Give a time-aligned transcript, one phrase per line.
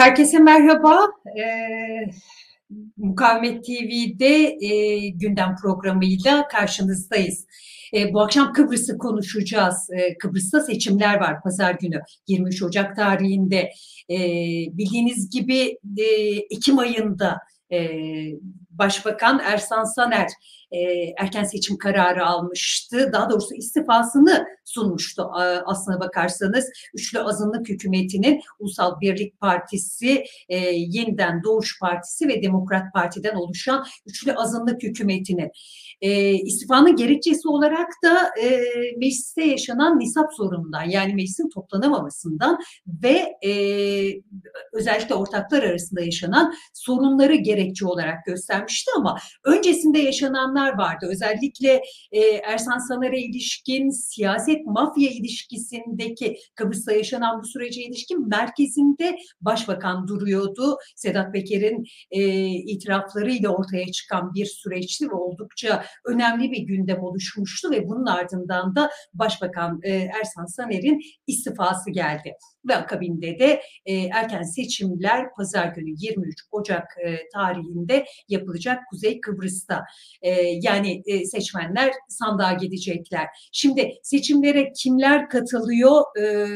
[0.00, 1.00] Herkese merhaba.
[1.38, 2.10] Ee,
[2.96, 7.46] Mukavemet TV'de e, gündem programıyla karşınızdayız.
[7.94, 9.90] E, bu akşam Kıbrıs'ı konuşacağız.
[9.90, 13.70] E, Kıbrıs'ta seçimler var pazar günü 23 Ocak tarihinde.
[14.10, 14.18] E,
[14.72, 16.04] bildiğiniz gibi e,
[16.50, 17.38] Ekim ayında
[17.72, 17.88] e,
[18.70, 20.28] Başbakan Ersan Saner
[20.70, 20.78] e,
[21.18, 23.10] erken seçim kararı almıştı.
[23.12, 26.66] Daha doğrusu istifasını sunmuştu e, aslına bakarsanız.
[26.94, 34.32] Üçlü azınlık hükümetinin Ulusal Birlik Partisi, e, Yeniden Doğuş Partisi ve Demokrat Parti'den oluşan üçlü
[34.32, 35.50] azınlık hükümetinin
[36.00, 38.60] e, istifanın gerekçesi olarak da e,
[38.96, 43.52] mecliste yaşanan nisap sorunundan yani meclisin toplanamamasından ve e,
[44.72, 51.06] özellikle ortaklar arasında yaşanan sorunları gerekçe olarak göstermişti ama öncesinde yaşananlar vardı.
[51.10, 51.82] Özellikle
[52.12, 60.76] e, Ersan Saner'e ilişkin siyaset mafya ilişkisindeki Kıbrıs'ta yaşanan bu sürece ilişkin merkezinde başbakan duruyordu.
[60.96, 67.88] Sedat Peker'in e, itiraflarıyla ortaya çıkan bir süreçti ve oldukça önemli bir gündem oluşmuştu ve
[67.88, 72.34] bunun ardından da Başbakan e, Ersan Saner'in istifası geldi.
[72.68, 79.84] Ve akabinde de e, erken seçimler pazar günü 23 Ocak e, tarihinde yapılacak Kuzey Kıbrıs'ta.
[80.22, 80.30] E,
[80.62, 83.26] yani e, seçmenler sandığa gidecekler.
[83.52, 86.02] Şimdi seçimlere kimler katılıyor?
[86.20, 86.46] E,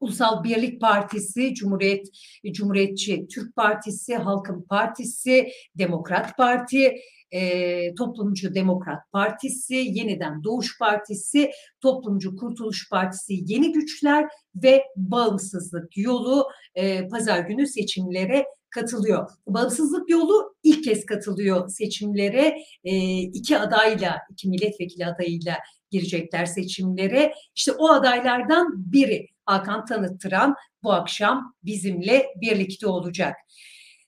[0.00, 2.06] Ulusal Birlik Partisi, Cumhuriyet
[2.52, 5.48] Cumhuriyetçi Türk Partisi, Halkın Partisi,
[5.78, 6.96] Demokrat Parti,
[7.30, 16.48] e, Toplumcu Demokrat Partisi, Yeniden Doğuş Partisi, Toplumcu Kurtuluş Partisi, Yeni Güçler ve Bağımsızlık Yolu
[16.74, 19.30] e, pazar günü seçimlere katılıyor.
[19.46, 22.58] Bağımsızlık yolu ilk kez katılıyor seçimlere.
[22.84, 25.56] E, iki adayla, iki milletvekili adayıyla
[25.90, 27.34] girecekler seçimlere.
[27.54, 33.36] İşte o adaylardan biri Hakan Tanıttıran bu akşam bizimle birlikte olacak.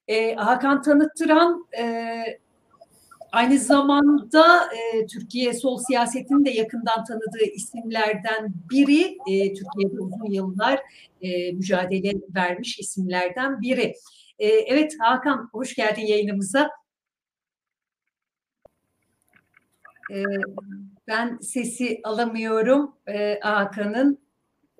[0.08, 2.24] E, Hakan Tanıttıran e,
[3.32, 10.80] Aynı zamanda e, Türkiye sol siyasetini de yakından tanıdığı isimlerden biri, e, Türkiye'de uzun yıllar
[11.22, 13.94] e, mücadele vermiş isimlerden biri.
[14.38, 16.70] E, evet Hakan, hoş geldin yayınımıza.
[20.10, 20.24] E,
[21.08, 24.18] ben sesi alamıyorum e, Hakan'ın.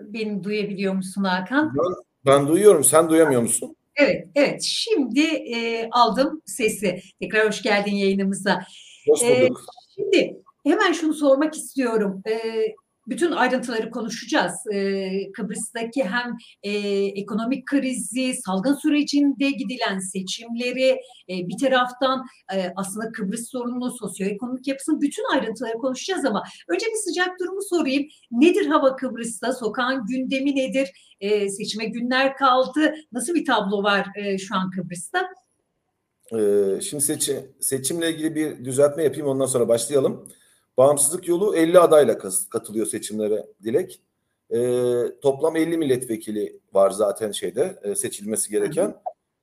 [0.01, 1.75] Beni duyabiliyor musun Hakan?
[1.77, 1.95] Ben,
[2.27, 3.77] ben duyuyorum, sen duyamıyor musun?
[4.01, 4.63] Evet, evet.
[4.63, 7.01] Şimdi e, aldım sesi.
[7.21, 8.61] Tekrar hoş geldin yayınımıza.
[9.09, 9.61] Hoş bulduk.
[9.61, 12.23] E, şimdi hemen şunu sormak istiyorum.
[12.29, 12.35] E,
[13.09, 14.53] bütün ayrıntıları konuşacağız.
[14.73, 16.71] Ee, Kıbrıs'taki hem e,
[17.07, 20.89] ekonomik krizi, salgın sürecinde gidilen seçimleri,
[21.31, 27.11] e, bir taraftan e, aslında Kıbrıs sorununu, sosyoekonomik yapısını bütün ayrıntıları konuşacağız ama önce bir
[27.11, 28.07] sıcak durumu sorayım.
[28.31, 29.53] Nedir hava Kıbrıs'ta?
[29.53, 30.89] Sokağın gündemi nedir?
[31.49, 32.95] Seçime günler kaldı.
[33.13, 34.07] Nasıl bir tablo var
[34.39, 35.29] şu an Kıbrıs'ta?
[36.33, 40.29] Ee, şimdi seçim, seçimle ilgili bir düzeltme yapayım ondan sonra başlayalım.
[40.81, 42.19] Bağımsızlık yolu 50 adayla
[42.51, 44.01] katılıyor seçimlere Dilek.
[44.51, 44.61] E,
[45.23, 49.03] toplam 50 milletvekili var zaten şeyde e, seçilmesi gereken.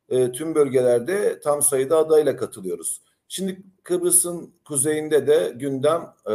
[0.09, 3.01] E, tüm bölgelerde tam sayıda adayla katılıyoruz.
[3.27, 6.33] Şimdi Kıbrıs'ın kuzeyinde de gündem e,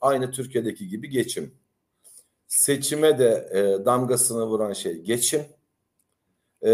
[0.00, 1.54] aynı Türkiye'deki gibi geçim.
[2.46, 5.42] Seçime de e, damgasını vuran şey geçim.
[6.66, 6.72] E,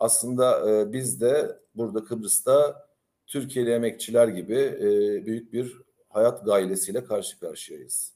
[0.00, 2.86] aslında e, biz de burada Kıbrıs'ta
[3.26, 4.86] Türkiye'li emekçiler gibi e,
[5.26, 5.85] büyük bir
[6.16, 8.12] hayat gailesiyle karşı karşıyayız.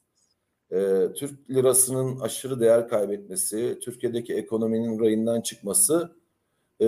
[0.72, 6.16] Ee, Türk lirasının aşırı değer kaybetmesi, Türkiye'deki ekonominin rayından çıkması,
[6.80, 6.86] e,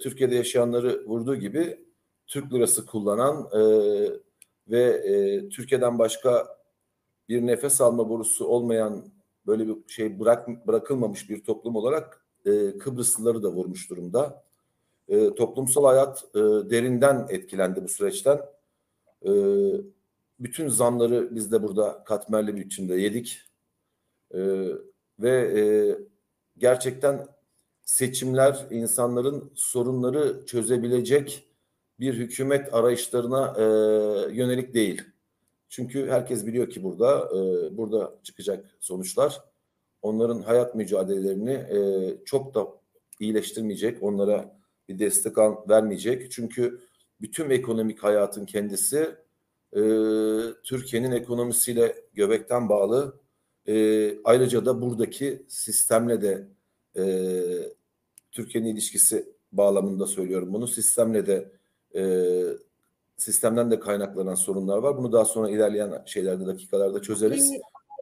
[0.00, 1.86] Türkiye'de yaşayanları vurduğu gibi
[2.26, 3.60] Türk lirası kullanan e,
[4.68, 6.46] ve e, Türkiye'den başka
[7.28, 9.04] bir nefes alma borusu olmayan
[9.46, 14.44] böyle bir şey bırak bırakılmamış bir toplum olarak e, Kıbrıslıları da vurmuş durumda.
[15.08, 16.38] E, toplumsal hayat e,
[16.70, 18.40] derinden etkilendi bu süreçten.
[19.26, 19.30] E,
[20.42, 23.40] bütün zamları biz de burada katmerli bir biçimde yedik.
[24.34, 24.68] Ee,
[25.18, 25.62] ve e,
[26.58, 27.26] gerçekten
[27.82, 31.48] seçimler insanların sorunları çözebilecek
[32.00, 33.62] bir hükümet arayışlarına e,
[34.34, 35.02] yönelik değil.
[35.68, 39.42] Çünkü herkes biliyor ki burada e, burada çıkacak sonuçlar
[40.02, 41.78] onların hayat mücadelelerini e,
[42.24, 42.66] çok da
[43.20, 44.56] iyileştirmeyecek, onlara
[44.88, 45.38] bir destek
[45.68, 46.32] vermeyecek.
[46.32, 46.80] Çünkü
[47.20, 49.16] bütün ekonomik hayatın kendisi
[49.72, 49.82] e,
[50.62, 53.20] Türkiye'nin ekonomisiyle göbekten bağlı.
[53.68, 53.74] E,
[54.24, 56.48] ayrıca da buradaki sistemle de
[56.96, 57.04] e,
[58.30, 60.68] Türkiye'nin ilişkisi bağlamında söylüyorum bunu.
[60.68, 61.52] Sistemle de
[61.94, 62.02] e,
[63.16, 64.96] sistemden de kaynaklanan sorunlar var.
[64.96, 67.52] Bunu daha sonra ilerleyen şeylerde dakikalarda çözeriz.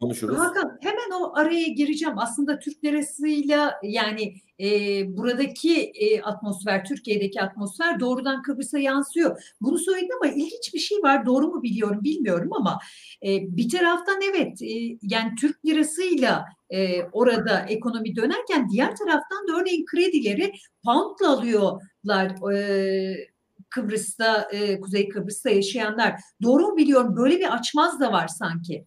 [0.01, 0.39] Konuşuruz.
[0.39, 2.19] Hakan hemen o araya gireceğim.
[2.19, 4.69] Aslında Türk lirasıyla yani e,
[5.17, 9.55] buradaki e, atmosfer, Türkiye'deki atmosfer doğrudan Kıbrıs'a yansıyor.
[9.61, 11.27] Bunu söyledim ama ilginç bir şey var.
[11.27, 12.79] Doğru mu biliyorum bilmiyorum ama
[13.23, 19.61] e, bir taraftan evet e, yani Türk lirasıyla e, orada ekonomi dönerken diğer taraftan da
[19.61, 20.53] örneğin kredileri
[20.85, 22.53] poundla alıyorlar.
[22.55, 23.31] E,
[23.71, 26.21] Kıbrıs'ta, e, Kuzey Kıbrıs'ta yaşayanlar.
[26.43, 27.17] Doğru mu biliyorum?
[27.17, 28.85] Böyle bir açmaz da var sanki.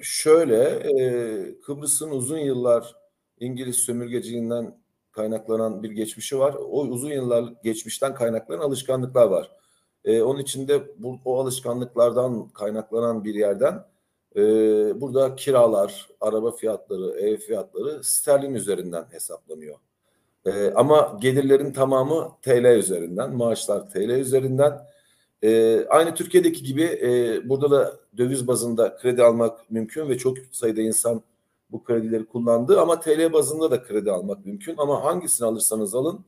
[0.00, 2.94] Şöyle, e, Kıbrıs'ın uzun yıllar
[3.40, 4.74] İngiliz sömürgeciliğinden
[5.18, 6.54] kaynaklanan bir geçmişi var.
[6.54, 9.50] O uzun yıllar geçmişten kaynaklanan alışkanlıklar var.
[10.04, 13.84] E, onun içinde bu, o alışkanlıklardan kaynaklanan bir yerden
[14.36, 14.40] e,
[15.00, 19.76] burada kiralar, araba fiyatları, ev fiyatları sterlin üzerinden hesaplanıyor.
[20.46, 24.78] E, ama gelirlerin tamamı TL üzerinden, maaşlar TL üzerinden.
[25.42, 30.80] E, aynı Türkiye'deki gibi e, burada da döviz bazında kredi almak mümkün ve çok sayıda
[30.80, 31.22] insan
[31.70, 36.24] bu kredileri kullandı ama TL bazında da kredi almak mümkün ama hangisini alırsanız alın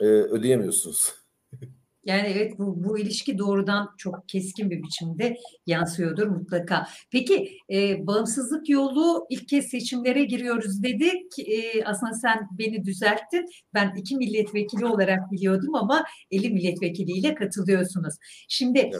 [0.00, 1.14] e, ödeyemiyorsunuz.
[2.04, 5.36] Yani evet bu, bu ilişki doğrudan çok keskin bir biçimde
[5.66, 6.86] yansıyordur mutlaka.
[7.10, 11.38] Peki e, bağımsızlık yolu ilk kez seçimlere giriyoruz dedik.
[11.38, 13.46] E, aslında sen beni düzelttin.
[13.74, 18.14] Ben iki milletvekili olarak biliyordum ama 50 milletvekiliyle katılıyorsunuz.
[18.48, 18.96] Şimdi evet.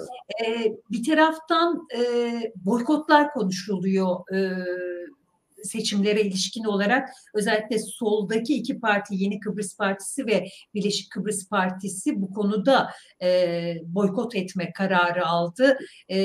[0.46, 2.02] e, bir taraftan e,
[2.56, 4.34] boykotlar konuşuluyor.
[4.34, 4.56] E,
[5.62, 12.30] seçimlere ilişkin olarak özellikle soldaki iki parti Yeni Kıbrıs Partisi ve Birleşik Kıbrıs Partisi bu
[12.30, 12.90] konuda
[13.22, 15.78] e, boykot etme kararı aldı.
[16.08, 16.24] E,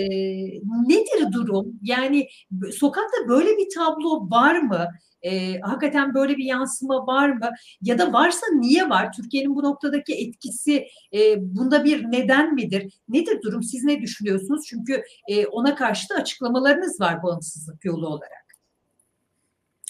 [0.88, 1.80] nedir durum?
[1.82, 2.28] Yani
[2.72, 4.88] sokakta böyle bir tablo var mı?
[5.22, 7.50] E, hakikaten böyle bir yansıma var mı?
[7.82, 9.12] Ya da varsa niye var?
[9.14, 12.94] Türkiye'nin bu noktadaki etkisi e, bunda bir neden midir?
[13.10, 13.64] Nedir durum?
[13.64, 14.66] Siz ne düşünüyorsunuz?
[14.68, 18.47] Çünkü e, ona karşı da açıklamalarınız var bağımsızlık yolu olarak.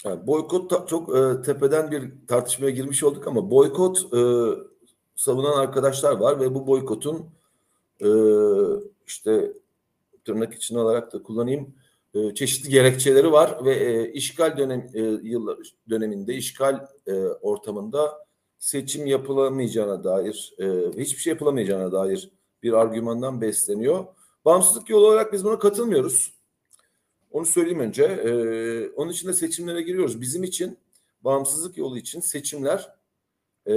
[0.04, 4.20] Yani boykot çok e, tepeden bir tartışmaya girmiş olduk ama boykot e,
[5.16, 7.26] savunan arkadaşlar var ve bu boykotun
[8.00, 8.08] e,
[9.06, 9.52] işte
[10.24, 11.74] tırnak içine olarak da kullanayım
[12.14, 15.58] e, çeşitli gerekçeleri var ve e, işgal dönem e, yıllar
[15.90, 18.26] döneminde işgal e, ortamında
[18.58, 20.66] seçim yapılamayacağına dair e,
[20.98, 22.30] hiçbir şey yapılamayacağına dair
[22.62, 24.04] bir argümandan besleniyor.
[24.44, 26.37] Bağımsızlık yolu olarak biz buna katılmıyoruz.
[27.30, 28.04] Onu söyleyeyim önce.
[28.04, 30.20] Ee, onun için de seçimlere giriyoruz.
[30.20, 30.78] Bizim için
[31.20, 32.94] bağımsızlık yolu için seçimler
[33.66, 33.74] e,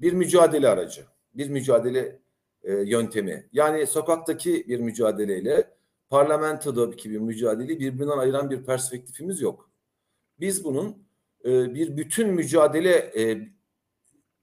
[0.00, 2.20] bir mücadele aracı, bir mücadele
[2.62, 3.48] e, yöntemi.
[3.52, 5.70] Yani sokaktaki bir mücadeleyle
[6.10, 9.70] parlamentodaki bir mücadeleyi birbirinden ayıran bir perspektifimiz yok.
[10.40, 11.06] Biz bunun
[11.44, 13.48] e, bir bütün mücadele e,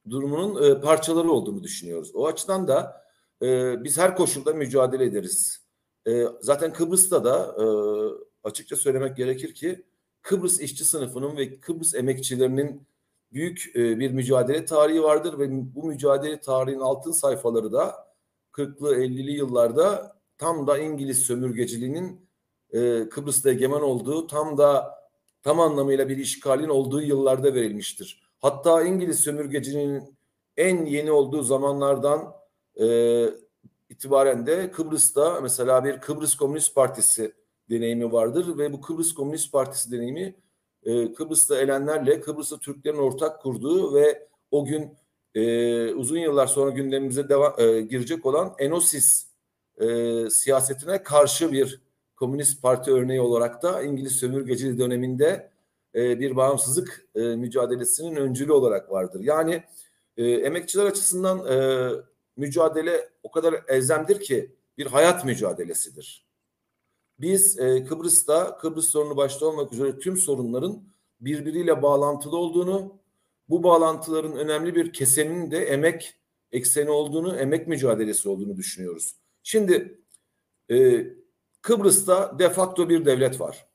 [0.09, 2.15] durumunun e, parçaları olduğunu düşünüyoruz.
[2.15, 3.05] O açıdan da
[3.41, 5.66] e, biz her koşulda mücadele ederiz.
[6.07, 7.65] E, zaten Kıbrıs'ta da e,
[8.43, 9.85] açıkça söylemek gerekir ki
[10.21, 12.87] Kıbrıs işçi sınıfının ve Kıbrıs emekçilerinin
[13.33, 18.07] büyük e, bir mücadele tarihi vardır ve bu mücadele tarihinin altın sayfaları da
[18.53, 22.27] 40'lı 50'li yıllarda tam da İngiliz sömürgeciliğinin
[22.73, 24.97] e, Kıbrıs'ta egemen olduğu tam da
[25.43, 28.21] tam anlamıyla bir işgalin olduğu yıllarda verilmiştir.
[28.39, 30.17] Hatta İngiliz sömürgeciliğinin
[30.57, 32.33] en yeni olduğu zamanlardan
[32.79, 32.85] e,
[33.97, 37.33] itibaren de Kıbrıs'ta mesela bir Kıbrıs Komünist Partisi
[37.69, 40.35] deneyimi vardır ve bu Kıbrıs Komünist Partisi deneyimi
[40.83, 44.97] e, Kıbrıs'ta elenlerle Kıbrıs'ta Türklerin ortak kurduğu ve o gün
[45.35, 49.27] e, uzun yıllar sonra gündemimize devam, e, girecek olan Enosis
[49.81, 51.81] e, siyasetine karşı bir
[52.15, 55.51] Komünist Parti örneği olarak da İngiliz sömürgeciliği döneminde
[55.95, 59.19] e, bir bağımsızlık e, mücadelesinin öncülü olarak vardır.
[59.23, 59.63] Yani
[60.17, 61.89] e, emekçiler açısından e,
[62.37, 66.27] mücadele o kadar elzemdir ki bir hayat mücadelesidir.
[67.19, 70.83] Biz e, Kıbrıs'ta Kıbrıs sorunu başta olmak üzere tüm sorunların
[71.21, 72.99] birbiriyle bağlantılı olduğunu,
[73.49, 76.13] bu bağlantıların önemli bir kesenin de emek
[76.51, 79.15] ekseni olduğunu, emek mücadelesi olduğunu düşünüyoruz.
[79.43, 80.01] Şimdi
[80.71, 81.07] e,
[81.61, 83.67] Kıbrıs'ta de facto bir devlet var.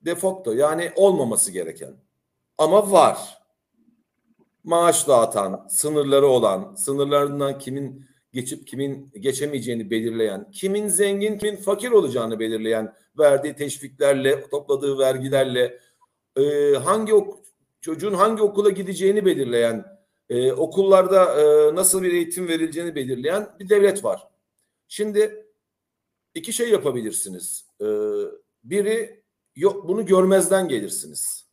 [0.00, 1.96] De facto yani olmaması gereken.
[2.58, 3.37] Ama var.
[4.68, 12.40] Maaş dağıtan, sınırları olan, sınırlarından kimin geçip kimin geçemeyeceğini belirleyen, kimin zengin, kimin fakir olacağını
[12.40, 15.80] belirleyen, verdiği teşviklerle, topladığı vergilerle,
[16.36, 17.40] e, hangi ok
[17.80, 19.84] çocuğun hangi okula gideceğini belirleyen,
[20.28, 24.28] e, okullarda e, nasıl bir eğitim verileceğini belirleyen bir devlet var.
[24.88, 25.46] Şimdi
[26.34, 27.66] iki şey yapabilirsiniz.
[27.80, 27.86] E,
[28.64, 29.22] biri
[29.56, 31.47] yok bunu görmezden gelirsiniz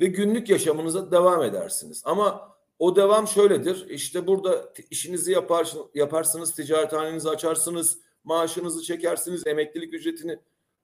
[0.00, 2.02] ve günlük yaşamınıza devam edersiniz.
[2.04, 3.86] Ama o devam şöyledir.
[3.88, 10.38] İşte burada işinizi yapar, yaparsınız, ticarethanenizi açarsınız, maaşınızı çekersiniz, emeklilik ücretini,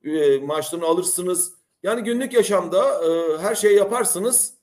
[0.05, 1.53] e, maaşlarını alırsınız.
[1.83, 4.55] Yani günlük yaşamda e, her şeyi yaparsınız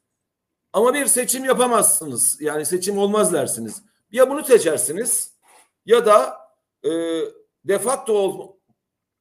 [0.74, 2.42] Ama bir seçim yapamazsınız.
[2.42, 3.84] Yani seçim olmaz dersiniz.
[4.12, 5.34] Ya bunu seçersiniz
[5.86, 6.38] ya da
[6.84, 6.90] e,
[7.66, 8.58] de facto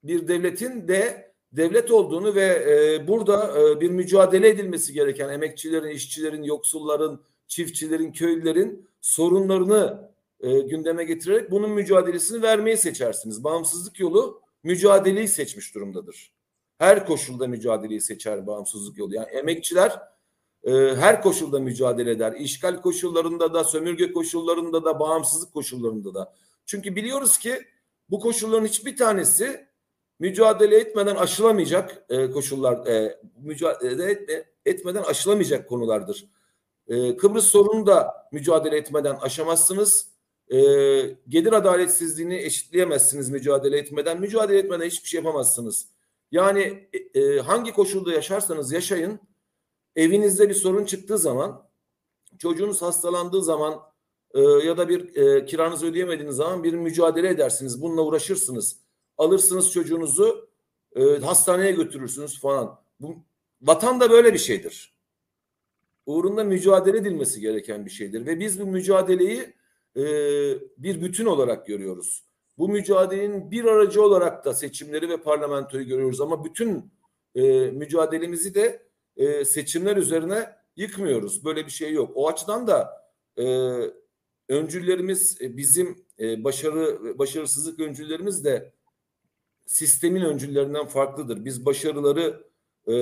[0.02, 6.42] bir devletin de devlet olduğunu ve e, burada e, bir mücadele edilmesi gereken emekçilerin, işçilerin,
[6.42, 13.44] yoksulların, çiftçilerin, köylülerin sorunlarını e, gündeme getirerek bunun mücadelesini vermeyi seçersiniz.
[13.44, 16.32] Bağımsızlık yolu mücadeleyi seçmiş durumdadır.
[16.78, 19.14] Her koşulda mücadeleyi seçer bağımsızlık yolu.
[19.14, 20.02] Yani emekçiler
[20.64, 22.32] e, her koşulda mücadele eder.
[22.38, 26.34] İşgal koşullarında da, sömürge koşullarında da, bağımsızlık koşullarında da.
[26.66, 27.58] Çünkü biliyoruz ki
[28.10, 29.67] bu koşulların hiçbir tanesi
[30.18, 36.28] mücadele etmeden aşılamayacak e, koşullar, e, mücadele etme, etmeden aşılamayacak konulardır.
[36.88, 40.08] E, Kıbrıs sorunu da mücadele etmeden aşamazsınız.
[40.48, 40.56] E,
[41.28, 44.20] gelir adaletsizliğini eşitleyemezsiniz mücadele etmeden.
[44.20, 45.88] Mücadele etmeden hiçbir şey yapamazsınız.
[46.32, 49.20] Yani e, e, hangi koşulda yaşarsanız yaşayın,
[49.96, 51.68] evinizde bir sorun çıktığı zaman,
[52.38, 53.80] çocuğunuz hastalandığı zaman
[54.34, 57.82] e, ya da bir e, kiranızı ödeyemediğiniz zaman bir mücadele edersiniz.
[57.82, 58.87] Bununla uğraşırsınız.
[59.18, 60.48] Alırsınız çocuğunuzu
[60.96, 62.80] e, hastaneye götürürsünüz falan.
[63.00, 63.16] Bu,
[63.62, 64.94] vatan da böyle bir şeydir.
[66.06, 68.26] Uğrunda mücadele edilmesi gereken bir şeydir.
[68.26, 69.54] Ve biz bu mücadeleyi
[69.96, 70.02] e,
[70.78, 72.24] bir bütün olarak görüyoruz.
[72.58, 76.20] Bu mücadelenin bir aracı olarak da seçimleri ve parlamentoyu görüyoruz.
[76.20, 76.92] Ama bütün
[77.34, 78.82] e, mücadelemizi de
[79.16, 81.44] e, seçimler üzerine yıkmıyoruz.
[81.44, 82.10] Böyle bir şey yok.
[82.14, 83.08] O açıdan da
[83.38, 83.44] e,
[84.48, 88.72] öncüllerimiz e, bizim e, başarı başarısızlık öncüllerimiz de
[89.68, 91.44] sistemin öncüllerinden farklıdır.
[91.44, 92.44] Biz başarıları
[92.88, 92.94] e,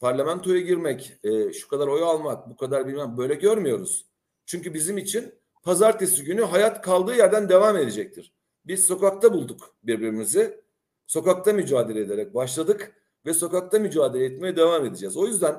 [0.00, 4.06] parlamentoya girmek, e, şu kadar oy almak, bu kadar bilmem böyle görmüyoruz.
[4.46, 8.32] Çünkü bizim için pazartesi günü hayat kaldığı yerden devam edecektir.
[8.66, 10.64] Biz sokakta bulduk birbirimizi.
[11.06, 12.94] Sokakta mücadele ederek başladık
[13.26, 15.16] ve sokakta mücadele etmeye devam edeceğiz.
[15.16, 15.56] O yüzden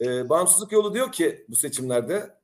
[0.00, 2.36] e, bağımsızlık yolu diyor ki bu seçimlerde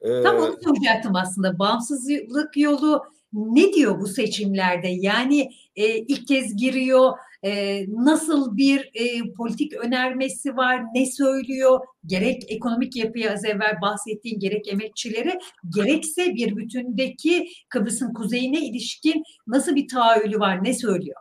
[0.00, 1.58] e, Tam onu soracaktım aslında.
[1.58, 4.88] Bağımsızlık yolu ne diyor bu seçimlerde?
[4.88, 7.12] Yani e, ilk kez giriyor,
[7.44, 11.80] e, nasıl bir e, politik önermesi var, ne söylüyor?
[12.06, 15.38] Gerek ekonomik yapıya az evvel bahsettiğin gerek emekçilere
[15.76, 21.20] gerekse bir bütündeki Kıbrıs'ın kuzeyine ilişkin nasıl bir tahayyülü var, ne söylüyor?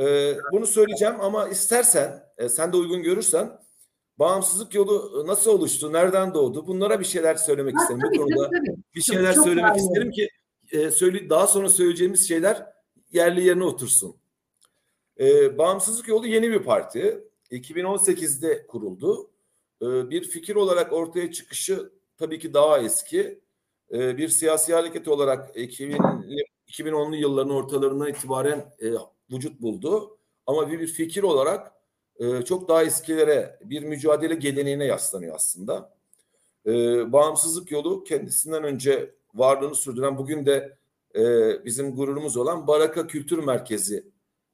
[0.00, 3.50] Ee, bunu söyleyeceğim ama istersen, e, sen de uygun görürsen
[4.18, 6.66] bağımsızlık yolu nasıl oluştu, nereden doğdu?
[6.66, 8.00] Bunlara bir şeyler söylemek ha, isterim.
[8.00, 8.76] Tabii, tabii, tabii.
[8.94, 10.28] Bir şeyler çok, söylemek çok isterim ki
[10.72, 12.72] e, söyle, daha sonra söyleyeceğimiz şeyler
[13.12, 14.16] yerli yerine otursun.
[15.20, 17.24] E, Bağımsızlık Yolu yeni bir parti.
[17.50, 19.30] 2018'de kuruldu.
[19.82, 23.40] E, bir fikir olarak ortaya çıkışı tabii ki daha eski.
[23.92, 25.96] E, bir siyasi hareket olarak 2000,
[26.68, 28.92] 2010'lu yılların ortalarından itibaren e,
[29.32, 30.18] vücut buldu.
[30.46, 31.72] Ama bir, bir fikir olarak
[32.18, 35.94] e, çok daha eskilere bir mücadele geleneğine yaslanıyor aslında.
[36.66, 36.72] E,
[37.12, 40.78] bağımsızlık yolu kendisinden önce varlığını sürdüren bugün de
[41.16, 44.04] e, bizim gururumuz olan Baraka Kültür Merkezi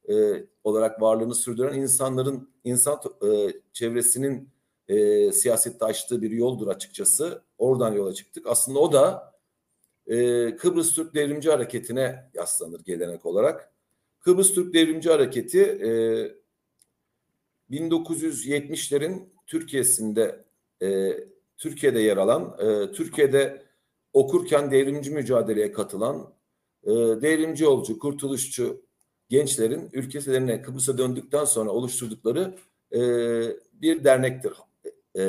[0.08, 4.48] e, olarak varlığını sürdüren insanların insan e, çevresinin
[4.88, 7.42] e, siyasette açtığı bir yoldur açıkçası.
[7.58, 8.46] Oradan yola çıktık.
[8.46, 9.34] Aslında o da
[10.06, 10.16] e,
[10.56, 13.72] Kıbrıs Türk Devrimci Hareketi'ne yaslanır gelenek olarak.
[14.20, 15.90] Kıbrıs Türk Devrimci Hareketi e,
[17.70, 20.44] 1970'lerin Türkiye'sinde
[20.82, 21.18] e,
[21.56, 23.63] Türkiye'de yer alan, e, Türkiye'de
[24.14, 26.34] okurken devrimci mücadeleye katılan,
[26.84, 28.84] e, devrimci yolcu, kurtuluşçu
[29.28, 32.54] gençlerin ülkelerine Kıbrıs'a döndükten sonra oluşturdukları
[32.92, 33.00] e,
[33.72, 34.52] bir dernektir.
[35.16, 35.22] E,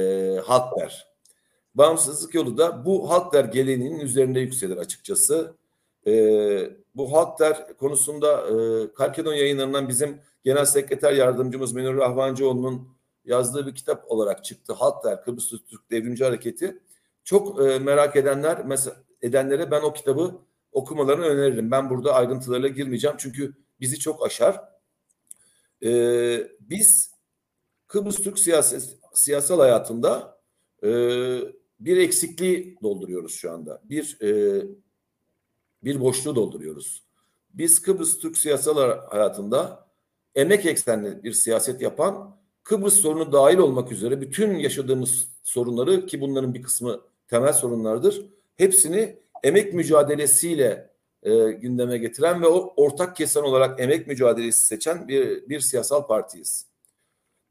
[0.45, 1.07] Halkler.
[1.75, 5.55] Bağımsızlık yolu da bu Halkler geleneğinin üzerinde yükselir açıkçası.
[6.07, 6.13] E,
[6.95, 8.53] bu Halkler konusunda e,
[8.93, 12.87] Kalkedon yayınlarından bizim Genel Sekreter Yardımcımız Münir Rahvancıoğlu'nun
[13.25, 14.73] yazdığı bir kitap olarak çıktı.
[14.73, 16.79] Halkler Kıbrıs Türk Devrimci Hareketi.
[17.25, 20.41] Çok e, merak edenler mesela edenlere ben o kitabı
[20.71, 21.71] okumalarını öneririm.
[21.71, 24.61] Ben burada ayrıntılarına girmeyeceğim çünkü bizi çok aşar.
[25.83, 27.11] Ee, biz
[27.87, 30.41] Kıbrıs Türk siyaset, siyasal hayatında
[30.83, 30.89] e,
[31.79, 33.81] bir eksikliği dolduruyoruz şu anda.
[33.83, 34.61] Bir e,
[35.83, 37.03] bir boşluğu dolduruyoruz.
[37.53, 39.87] Biz Kıbrıs Türk siyasal hayatında
[40.35, 46.53] emek eksenli bir siyaset yapan Kıbrıs sorunu dahil olmak üzere bütün yaşadığımız sorunları ki bunların
[46.53, 48.25] bir kısmı temel sorunlardır.
[48.55, 50.89] Hepsini emek mücadelesiyle
[51.23, 56.67] e, gündeme getiren ve o ortak kesen olarak emek mücadelesi seçen bir, bir siyasal partiyiz.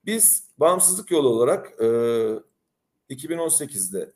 [0.05, 1.85] Biz bağımsızlık yolu olarak e,
[3.11, 4.13] 2018'de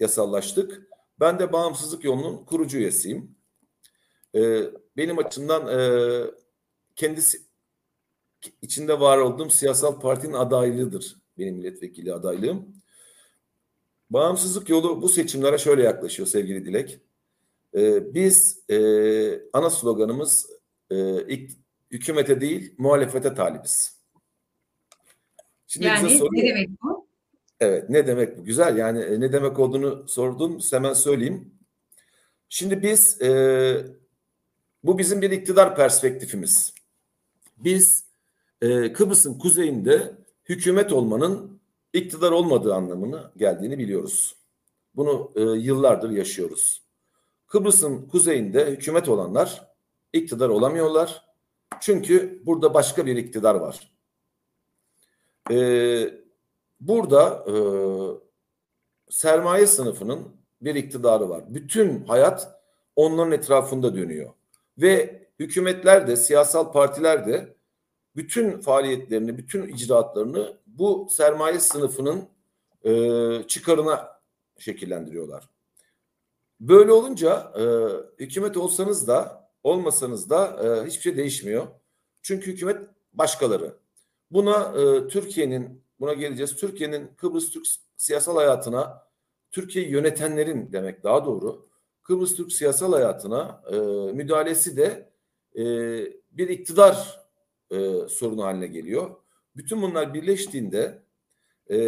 [0.00, 0.82] yasallaştık.
[1.20, 3.36] Ben de bağımsızlık yolunun kurucu üyesiyim.
[4.34, 4.62] E,
[4.96, 5.80] benim açımdan e,
[6.96, 7.42] kendisi
[8.62, 12.76] içinde var olduğum siyasal partinin adaylığıdır benim milletvekili adaylığım.
[14.10, 17.00] Bağımsızlık yolu bu seçimlere şöyle yaklaşıyor sevgili Dilek.
[17.74, 18.78] Ee, biz e,
[19.52, 20.50] ana sloganımız
[20.90, 21.52] e, ilk,
[21.90, 23.96] hükümete değil muhalefete talibiz.
[25.66, 27.06] Şimdi yani ne demek bu?
[27.60, 28.44] Evet ne demek bu?
[28.44, 31.54] Güzel yani e, ne demek olduğunu sordun hemen söyleyeyim.
[32.48, 33.86] Şimdi biz e,
[34.84, 36.74] bu bizim bir iktidar perspektifimiz.
[37.56, 38.04] Biz
[38.62, 40.12] e, Kıbrıs'ın kuzeyinde
[40.48, 41.55] hükümet olmanın
[41.96, 44.36] iktidar olmadığı anlamını geldiğini biliyoruz.
[44.94, 46.82] Bunu e, yıllardır yaşıyoruz.
[47.46, 49.72] Kıbrıs'ın kuzeyinde hükümet olanlar
[50.12, 51.24] iktidar olamıyorlar.
[51.80, 53.92] Çünkü burada başka bir iktidar var.
[55.50, 56.14] Ee,
[56.80, 57.54] burada e,
[59.10, 60.28] sermaye sınıfının
[60.60, 61.44] bir iktidarı var.
[61.48, 62.60] Bütün hayat
[62.96, 64.32] onların etrafında dönüyor.
[64.78, 67.56] Ve hükümetler de, siyasal partiler de
[68.16, 72.28] bütün faaliyetlerini, bütün icraatlarını bu sermaye sınıfının
[72.84, 72.92] e,
[73.48, 74.20] çıkarına
[74.58, 75.48] şekillendiriyorlar.
[76.60, 77.64] Böyle olunca e,
[78.24, 81.66] hükümet olsanız da olmasanız da e, hiçbir şey değişmiyor.
[82.22, 82.80] Çünkü hükümet
[83.12, 83.76] başkaları.
[84.30, 86.56] Buna e, Türkiye'nin, buna geleceğiz.
[86.56, 87.66] Türkiye'nin Kıbrıs Türk
[87.96, 89.06] siyasal hayatına,
[89.50, 91.68] Türkiye yönetenlerin demek daha doğru,
[92.02, 93.76] Kıbrıs Türk siyasal hayatına e,
[94.12, 95.12] müdahalesi de
[95.56, 95.62] e,
[96.30, 97.20] bir iktidar
[97.70, 99.10] e, sorunu haline geliyor.
[99.56, 101.02] Bütün bunlar birleştiğinde
[101.70, 101.78] e,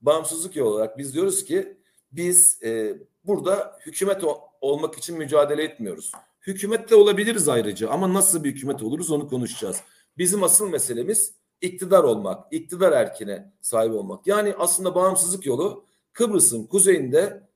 [0.00, 1.76] bağımsızlık yolu olarak biz diyoruz ki
[2.12, 4.24] biz e, burada hükümet
[4.60, 6.12] olmak için mücadele etmiyoruz.
[6.46, 9.80] Hükümetle olabiliriz ayrıca ama nasıl bir hükümet oluruz onu konuşacağız.
[10.18, 14.26] Bizim asıl meselemiz iktidar olmak, iktidar erkine sahip olmak.
[14.26, 17.48] Yani aslında bağımsızlık yolu Kıbrıs'ın kuzeyinde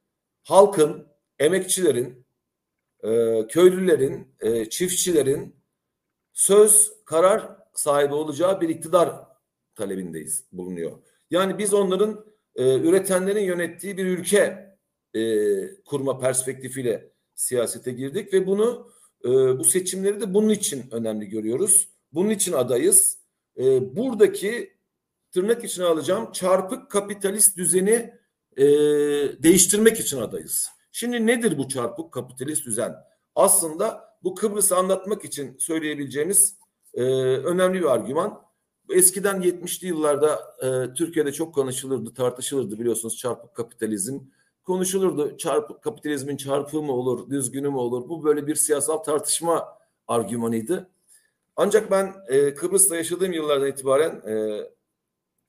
[0.42, 1.06] halkın,
[1.38, 2.26] emekçilerin,
[3.02, 5.56] e, köylülerin, e, çiftçilerin
[6.32, 9.10] söz, karar sahibi olacağı bir iktidar
[9.74, 10.92] talebindeyiz, bulunuyor.
[11.30, 14.76] Yani biz onların e, üretenlerin yönettiği bir ülke
[15.14, 15.20] e,
[15.84, 18.90] kurma perspektifiyle siyasete girdik ve bunu
[19.24, 21.88] e, bu seçimleri de bunun için önemli görüyoruz.
[22.12, 23.18] Bunun için adayız.
[23.58, 24.76] E, buradaki
[25.32, 28.14] tırnak içine alacağım çarpık kapitalist düzeni
[28.56, 28.64] e,
[29.42, 30.68] değiştirmek için adayız.
[30.92, 32.94] Şimdi nedir bu çarpık kapitalist düzen?
[33.34, 36.56] Aslında bu Kıbrıs'ı anlatmak için söyleyebileceğimiz
[36.96, 37.02] e,
[37.36, 38.42] önemli bir argüman.
[38.90, 44.20] Eskiden 70'li yıllarda e, Türkiye'de çok konuşulurdu, tartışılırdı biliyorsunuz çarpık kapitalizm.
[44.64, 48.08] Konuşulurdu çarpık kapitalizmin çarpığı mı olur, düzgünü mü olur?
[48.08, 49.78] Bu böyle bir siyasal tartışma
[50.08, 50.90] argümanıydı.
[51.56, 54.62] Ancak ben e, Kıbrıs'ta yaşadığım yıllardan itibaren e,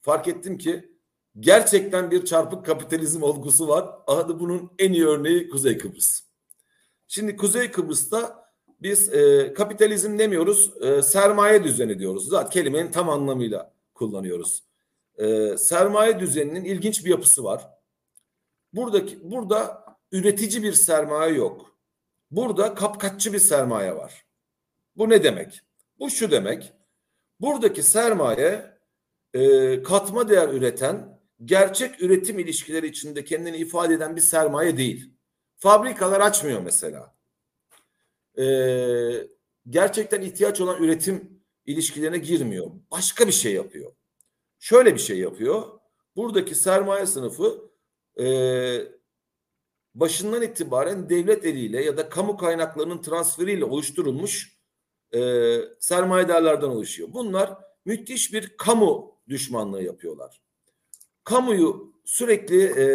[0.01, 0.91] fark ettim ki
[1.39, 3.89] gerçekten bir çarpık kapitalizm olgusu var.
[4.07, 6.21] Adı bunun en iyi örneği Kuzey Kıbrıs.
[7.07, 8.46] Şimdi Kuzey Kıbrıs'ta
[8.81, 12.29] biz e, kapitalizm demiyoruz, e, sermaye düzeni diyoruz.
[12.29, 14.63] Zaten kelimenin tam anlamıyla kullanıyoruz.
[15.17, 17.69] E, sermaye düzeninin ilginç bir yapısı var.
[18.73, 21.77] Buradaki burada üretici bir sermaye yok.
[22.31, 24.25] Burada kapkaççı bir sermaye var.
[24.95, 25.61] Bu ne demek?
[25.99, 26.73] Bu şu demek.
[27.39, 28.77] Buradaki sermaye
[29.33, 35.13] e, katma değer üreten, gerçek üretim ilişkileri içinde kendini ifade eden bir sermaye değil.
[35.55, 37.16] Fabrikalar açmıyor mesela.
[38.39, 38.45] E,
[39.69, 42.71] gerçekten ihtiyaç olan üretim ilişkilerine girmiyor.
[42.91, 43.91] Başka bir şey yapıyor.
[44.59, 45.79] Şöyle bir şey yapıyor.
[46.15, 47.71] Buradaki sermaye sınıfı
[48.19, 48.27] e,
[49.95, 54.57] başından itibaren devlet eliyle ya da kamu kaynaklarının transferiyle oluşturulmuş
[55.13, 57.09] e, sermayedarlardan oluşuyor.
[57.13, 60.41] Bunlar müthiş bir kamu düşmanlığı yapıyorlar.
[61.23, 62.87] Kamuyu sürekli e,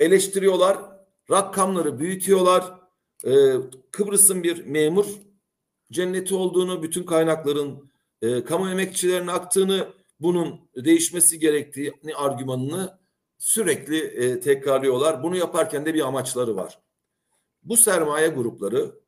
[0.00, 0.78] eleştiriyorlar,
[1.30, 2.77] rakamları büyütüyorlar.
[3.24, 3.32] E,
[3.90, 5.06] Kıbrıs'ın bir memur
[5.92, 7.90] cenneti olduğunu, bütün kaynakların
[8.22, 9.88] e, kamu emekçilerine aktığını,
[10.20, 12.98] bunun değişmesi gerektiğini argümanını
[13.38, 15.22] sürekli e, tekrarlıyorlar.
[15.22, 16.78] Bunu yaparken de bir amaçları var.
[17.62, 19.00] Bu sermaye grupları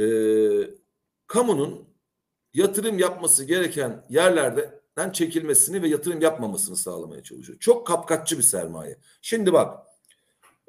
[0.00, 0.06] e,
[1.26, 1.88] kamunun
[2.54, 7.58] yatırım yapması gereken yerlerden çekilmesini ve yatırım yapmamasını sağlamaya çalışıyor.
[7.58, 8.98] Çok kapkaççı bir sermaye.
[9.22, 9.86] Şimdi bak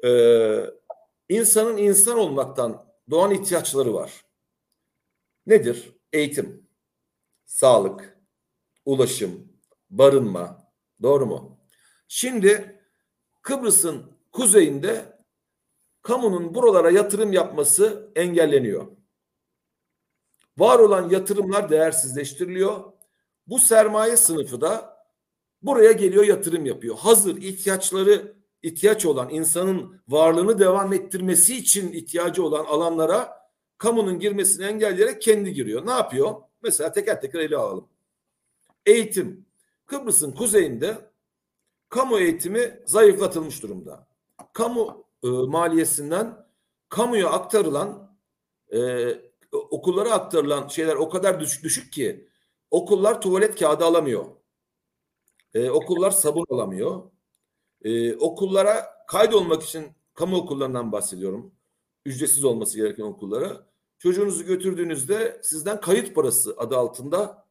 [0.04, 0.10] e,
[1.30, 4.24] insanın insan olmaktan doğan ihtiyaçları var.
[5.46, 5.92] Nedir?
[6.12, 6.68] Eğitim,
[7.44, 8.18] sağlık,
[8.84, 9.52] ulaşım,
[9.90, 10.72] barınma.
[11.02, 11.60] Doğru mu?
[12.08, 12.80] Şimdi
[13.42, 15.18] Kıbrıs'ın kuzeyinde
[16.02, 18.86] kamunun buralara yatırım yapması engelleniyor.
[20.58, 22.92] Var olan yatırımlar değersizleştiriliyor.
[23.46, 24.96] Bu sermaye sınıfı da
[25.62, 26.96] buraya geliyor yatırım yapıyor.
[26.96, 33.40] Hazır ihtiyaçları ihtiyaç olan insanın varlığını devam ettirmesi için ihtiyacı olan alanlara
[33.78, 35.86] kamunun girmesini engelleyerek kendi giriyor.
[35.86, 36.34] Ne yapıyor?
[36.62, 37.88] Mesela teker teker ele alalım.
[38.86, 39.46] Eğitim.
[39.86, 41.10] Kıbrıs'ın kuzeyinde
[41.88, 44.06] kamu eğitimi zayıflatılmış durumda.
[44.52, 46.46] Kamu e, maliyesinden
[46.88, 48.16] kamuya aktarılan
[48.72, 49.08] e,
[49.52, 52.28] okullara aktarılan şeyler o kadar düşük, düşük ki
[52.70, 54.24] okullar tuvalet kağıdı alamıyor.
[55.54, 57.02] E, okullar sabun alamıyor.
[57.84, 61.52] E, okullara kaydolmak için kamu okullarından bahsediyorum.
[62.06, 63.66] Ücretsiz olması gereken okullara.
[63.98, 67.46] Çocuğunuzu götürdüğünüzde sizden kayıt parası adı altında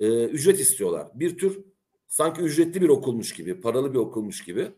[0.00, 1.08] e, ücret istiyorlar.
[1.14, 1.64] Bir tür
[2.08, 4.72] sanki ücretli bir okulmuş gibi, paralı bir okulmuş gibi.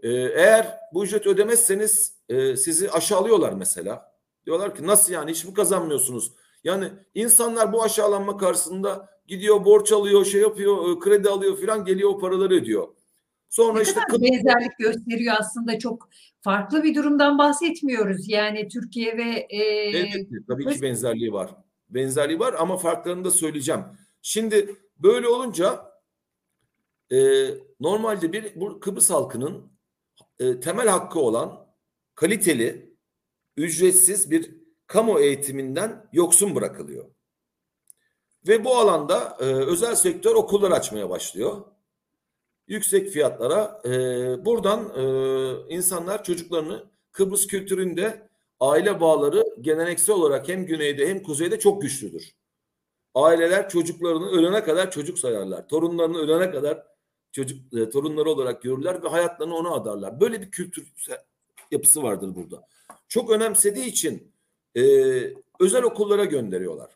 [0.00, 4.18] E, eğer bu ücret ödemezseniz e, sizi aşağılıyorlar mesela.
[4.46, 6.32] Diyorlar ki nasıl yani hiç mi kazanmıyorsunuz?
[6.64, 12.10] Yani insanlar bu aşağılanma karşısında gidiyor borç alıyor, şey yapıyor, e, kredi alıyor filan geliyor
[12.10, 12.88] o paraları ödüyor.
[13.48, 16.08] Sonra ne işte kadar benzerlik gösteriyor aslında çok
[16.40, 18.28] farklı bir durumdan bahsetmiyoruz.
[18.28, 19.62] Yani Türkiye ve e,
[19.98, 21.50] evet, tabii ki benzerliği var.
[21.90, 23.80] Benzerliği var ama farklarını da söyleyeceğim.
[24.22, 25.92] Şimdi böyle olunca
[27.12, 27.18] e,
[27.80, 29.72] normalde bir bu Kıbrıs halkının
[30.38, 31.66] e, temel hakkı olan
[32.14, 32.94] kaliteli,
[33.56, 34.50] ücretsiz bir
[34.86, 37.04] kamu eğitiminden yoksun bırakılıyor.
[38.48, 41.64] Ve bu alanda e, özel sektör okullar açmaya başlıyor.
[42.68, 43.90] Yüksek fiyatlara e,
[44.44, 48.28] buradan e, insanlar çocuklarını Kıbrıs kültüründe
[48.60, 52.32] aile bağları geleneksel olarak hem güneyde hem kuzeyde çok güçlüdür.
[53.14, 55.68] Aileler çocuklarını ölene kadar çocuk sayarlar.
[55.68, 56.86] Torunlarını ölene kadar
[57.32, 60.20] çocuk e, torunları olarak görürler ve hayatlarını ona adarlar.
[60.20, 60.92] Böyle bir kültür
[61.70, 62.68] yapısı vardır burada.
[63.08, 64.32] Çok önemsediği için
[64.76, 64.82] e,
[65.60, 66.90] özel okullara gönderiyorlar.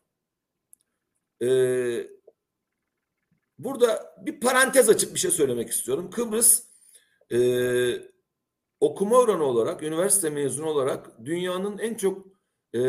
[1.42, 1.48] E,
[3.58, 6.10] burada bir parantez açık bir şey söylemek istiyorum.
[6.10, 6.62] Kıbrıs
[7.32, 7.38] e,
[8.80, 12.26] okuma oranı olarak, üniversite mezunu olarak dünyanın en çok
[12.72, 12.80] e,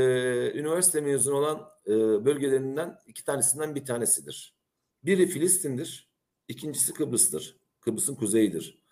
[0.60, 1.91] üniversite mezunu olan e,
[2.26, 4.56] bölgelerinden iki tanesinden bir tanesidir.
[5.04, 6.10] Biri Filistin'dir,
[6.47, 7.58] ikincisi Kıbrıs'tır.
[7.82, 8.84] Kıbrıs'ın kuzeyidir.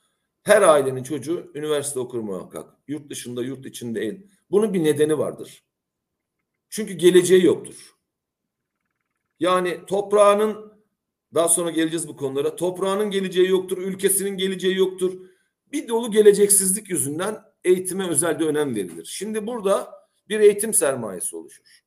[0.44, 2.74] Her ailenin çocuğu üniversite okur muhakkak.
[2.88, 4.28] Yurt dışında, yurt içinde değil.
[4.52, 5.64] Bunun bir nedeni vardır.
[6.70, 7.96] Çünkü geleceği yoktur.
[9.40, 10.71] Yani toprağının
[11.34, 12.56] daha sonra geleceğiz bu konulara.
[12.56, 15.20] Toprağının geleceği yoktur, ülkesinin geleceği yoktur.
[15.72, 19.06] Bir dolu geleceksizlik yüzünden eğitime özelde önem verilir.
[19.06, 21.82] Şimdi burada bir eğitim sermayesi oluşur.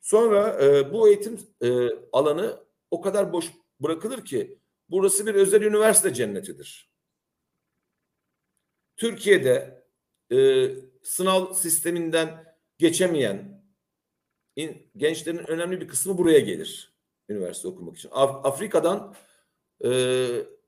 [0.00, 4.58] Sonra e, bu eğitim e, alanı o kadar boş bırakılır ki
[4.90, 6.90] burası bir özel üniversite cennetidir.
[8.96, 9.84] Türkiye'de
[10.32, 10.68] e,
[11.02, 13.64] sınav sisteminden geçemeyen
[14.56, 16.95] in, gençlerin önemli bir kısmı buraya gelir
[17.28, 18.10] üniversite okumak için.
[18.12, 19.14] Af, Afrika'dan
[19.84, 19.90] e,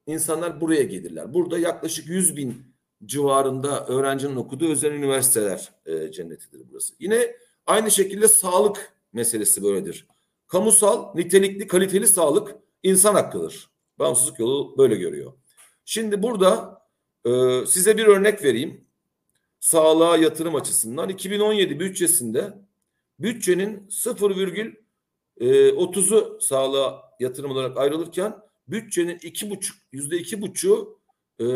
[0.06, 1.34] insanlar buraya gelirler.
[1.34, 6.94] Burada yaklaşık 100 bin civarında öğrencinin okuduğu özel üniversiteler e, cennetidir burası.
[7.00, 10.06] Yine aynı şekilde sağlık meselesi böyledir.
[10.46, 13.70] Kamusal, nitelikli, kaliteli sağlık insan hakkıdır.
[13.98, 15.32] Bağımsızlık yolu böyle görüyor.
[15.84, 16.82] Şimdi burada
[17.24, 17.30] e,
[17.66, 18.84] size bir örnek vereyim.
[19.60, 22.54] Sağlığa yatırım açısından 2017 bütçesinde
[23.18, 23.86] bütçenin
[25.40, 28.36] 0,30'u sağlığa yatırım olarak ayrılırken
[28.68, 31.00] bütçenin iki buçuk yüzde iki buçuğu
[31.38, 31.46] e,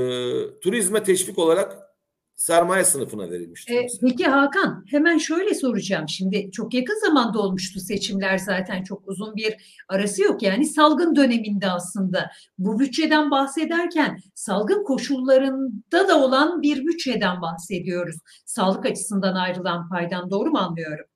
[0.61, 1.93] turizme teşvik olarak
[2.37, 3.75] sermaye sınıfına verilmiştir.
[3.75, 6.09] E, peki Hakan hemen şöyle soracağım.
[6.09, 10.43] Şimdi çok yakın zamanda olmuştu seçimler zaten çok uzun bir arası yok.
[10.43, 18.17] Yani salgın döneminde aslında bu bütçeden bahsederken salgın koşullarında da olan bir bütçeden bahsediyoruz.
[18.47, 21.07] Sağlık açısından ayrılan paydan doğru mu anlıyorum?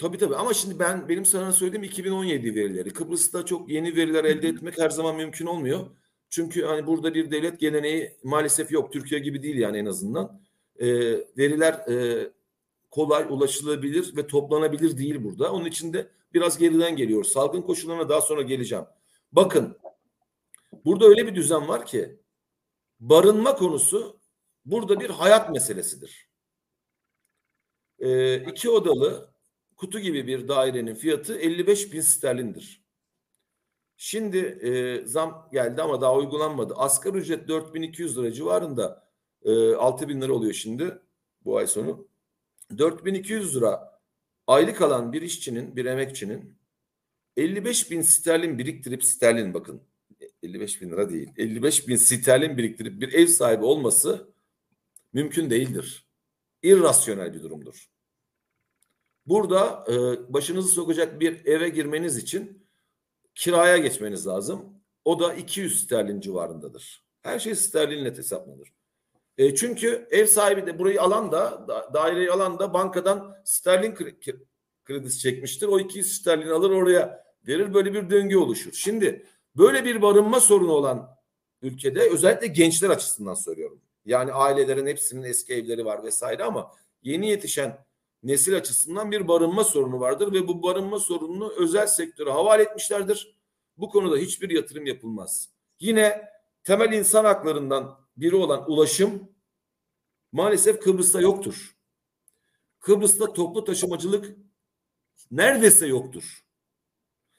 [0.00, 2.92] Tabii tabii ama şimdi ben benim sana söylediğim 2017 verileri.
[2.92, 5.86] Kıbrıs'ta çok yeni veriler elde etmek her zaman mümkün olmuyor.
[6.30, 8.92] Çünkü hani burada bir devlet geleneği maalesef yok.
[8.92, 10.40] Türkiye gibi değil yani en azından.
[10.78, 10.86] E,
[11.38, 12.28] veriler e,
[12.90, 15.52] kolay ulaşılabilir ve toplanabilir değil burada.
[15.52, 17.24] Onun için de biraz geriden geliyor.
[17.24, 18.84] Salgın koşullarına daha sonra geleceğim.
[19.32, 19.76] Bakın
[20.84, 22.20] burada öyle bir düzen var ki
[23.00, 24.20] barınma konusu
[24.64, 26.30] burada bir hayat meselesidir.
[27.98, 29.29] E, iki odalı
[29.80, 32.84] kutu gibi bir dairenin fiyatı 55 bin sterlindir.
[33.96, 36.74] Şimdi e, zam geldi ama daha uygulanmadı.
[36.76, 39.08] Asgari ücret 4200 lira civarında
[39.42, 40.98] e, 6000 lira oluyor şimdi
[41.44, 42.08] bu ay sonu.
[42.78, 44.00] 4200 lira
[44.46, 46.54] aylık alan bir işçinin, bir emekçinin
[47.36, 49.82] 55 bin sterlin biriktirip sterlin bakın
[50.42, 54.32] 55 bin lira değil 55 bin sterlin biriktirip bir ev sahibi olması
[55.12, 56.06] mümkün değildir.
[56.62, 57.90] İrrasyonel bir durumdur.
[59.30, 59.94] Burada e,
[60.32, 62.66] başınızı sokacak bir eve girmeniz için
[63.34, 64.64] kiraya geçmeniz lazım.
[65.04, 67.04] O da 200 sterlin civarındadır.
[67.22, 68.72] Her şey sterlinle hesaplanır.
[69.38, 73.94] E, çünkü ev sahibi de burayı alan da daireyi alan da bankadan sterlin
[74.84, 75.66] kredisi çekmiştir.
[75.66, 78.72] O 200 sterlin alır oraya verir böyle bir döngü oluşur.
[78.72, 81.16] Şimdi böyle bir barınma sorunu olan
[81.62, 83.80] ülkede özellikle gençler açısından söylüyorum.
[84.04, 87.89] Yani ailelerin hepsinin eski evleri var vesaire ama yeni yetişen
[88.22, 93.36] nesil açısından bir barınma sorunu vardır ve bu barınma sorununu özel sektöre havale etmişlerdir.
[93.76, 95.50] Bu konuda hiçbir yatırım yapılmaz.
[95.80, 96.28] Yine
[96.64, 99.28] temel insan haklarından biri olan ulaşım
[100.32, 101.76] maalesef Kıbrıs'ta yoktur.
[102.80, 104.36] Kıbrıs'ta toplu taşımacılık
[105.30, 106.44] neredeyse yoktur.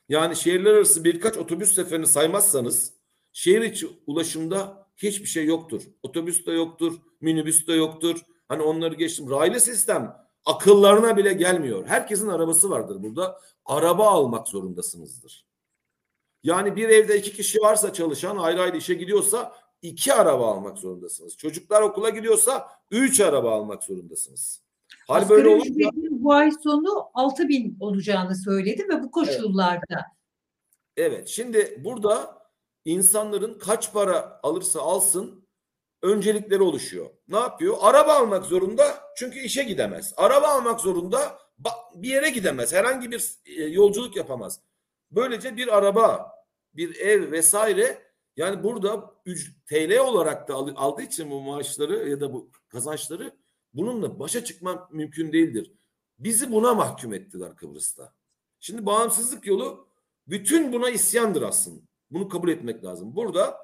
[0.10, 2.94] Yani şehirler arası birkaç otobüs seferini saymazsanız
[3.34, 5.82] şehir içi ulaşımda hiçbir şey yoktur.
[6.04, 8.20] Otobüs de yoktur, minibüs de yoktur.
[8.48, 9.30] Hani onları geçtim.
[9.30, 11.86] Raylı sistem akıllarına bile gelmiyor.
[11.88, 13.40] Herkesin arabası vardır burada.
[13.66, 15.46] Araba almak zorundasınızdır.
[16.44, 21.38] Yani bir evde iki kişi varsa çalışan ayrı ayrı işe gidiyorsa iki araba almak zorundasınız.
[21.38, 24.62] Çocuklar okula gidiyorsa üç araba almak zorundasınız.
[25.08, 30.06] Hal böyle olunca bu ay sonu 6 bin olacağını söyledi ve bu koşullarda.
[30.98, 31.14] Evet.
[31.14, 31.28] evet.
[31.28, 32.42] Şimdi burada
[32.86, 35.41] insanların kaç para alırsa alsın
[36.02, 37.10] öncelikleri oluşuyor.
[37.28, 37.78] Ne yapıyor?
[37.80, 40.14] Araba almak zorunda çünkü işe gidemez.
[40.18, 41.40] Araba almak zorunda
[41.96, 42.74] bir yere gidemez.
[42.74, 44.60] Herhangi bir e, yolculuk yapamaz.
[45.12, 46.32] Böylece bir araba,
[46.74, 49.14] bir ev vesaire yani burada
[49.70, 53.32] TL olarak da aldığı için bu maaşları ya da bu kazançları
[53.74, 55.72] bununla başa çıkmam mümkün değildir.
[56.20, 58.14] Bizi buna mahkum ettiler Kıbrıs'ta.
[58.60, 59.88] Şimdi bağımsızlık yolu
[60.28, 61.82] bütün buna isyandır aslında.
[62.12, 63.16] Bunu kabul etmek lazım.
[63.16, 63.58] Burada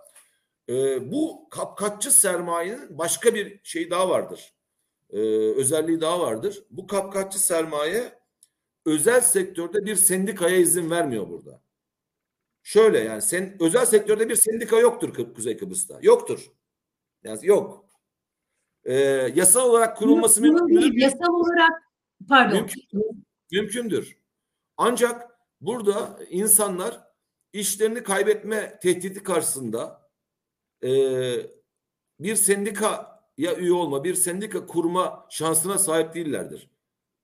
[0.69, 4.53] e, bu kapkaççı sermayenin başka bir şey daha vardır.
[5.09, 5.19] E,
[5.55, 6.63] özelliği daha vardır.
[6.69, 8.19] Bu kapkaççı sermaye
[8.85, 11.61] özel sektörde bir sendikaya izin vermiyor burada.
[12.63, 15.99] Şöyle yani sen özel sektörde bir sendika yoktur Kuzey Kıbrıs'ta.
[16.01, 16.51] Yoktur.
[17.23, 17.85] Yani yok.
[18.83, 18.93] Ee,
[19.35, 20.93] yasal olarak kurulması mümkün değil.
[20.95, 21.71] Yasal olarak
[22.29, 22.57] pardon.
[22.57, 24.17] Mümkün, mümkündür.
[24.77, 27.07] Ancak burada insanlar
[27.53, 30.06] işlerini kaybetme tehdidi karşısında
[30.83, 30.91] e,
[32.19, 36.69] bir sendikaya üye olma, bir sendika kurma şansına sahip değillerdir.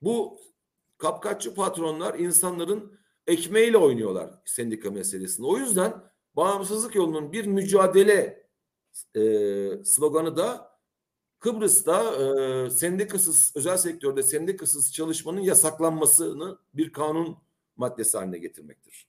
[0.02, 0.40] Bu
[0.98, 5.48] kapkaççı patronlar insanların ekmeğiyle oynuyorlar sendika meselesinde.
[5.48, 5.94] O yüzden
[6.36, 8.48] bağımsızlık yolunun bir mücadele
[9.16, 9.22] e,
[9.84, 10.74] sloganı da
[11.40, 17.38] Kıbrıs'ta e, sendikasız, özel sektörde sendikasız çalışmanın yasaklanmasını bir kanun
[17.76, 19.08] maddesi haline getirmektir.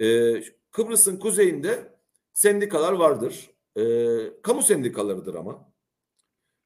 [0.00, 1.97] E, Kıbrıs'ın kuzeyinde
[2.38, 3.50] sendikalar vardır.
[3.76, 3.82] E,
[4.42, 5.72] kamu sendikalarıdır ama.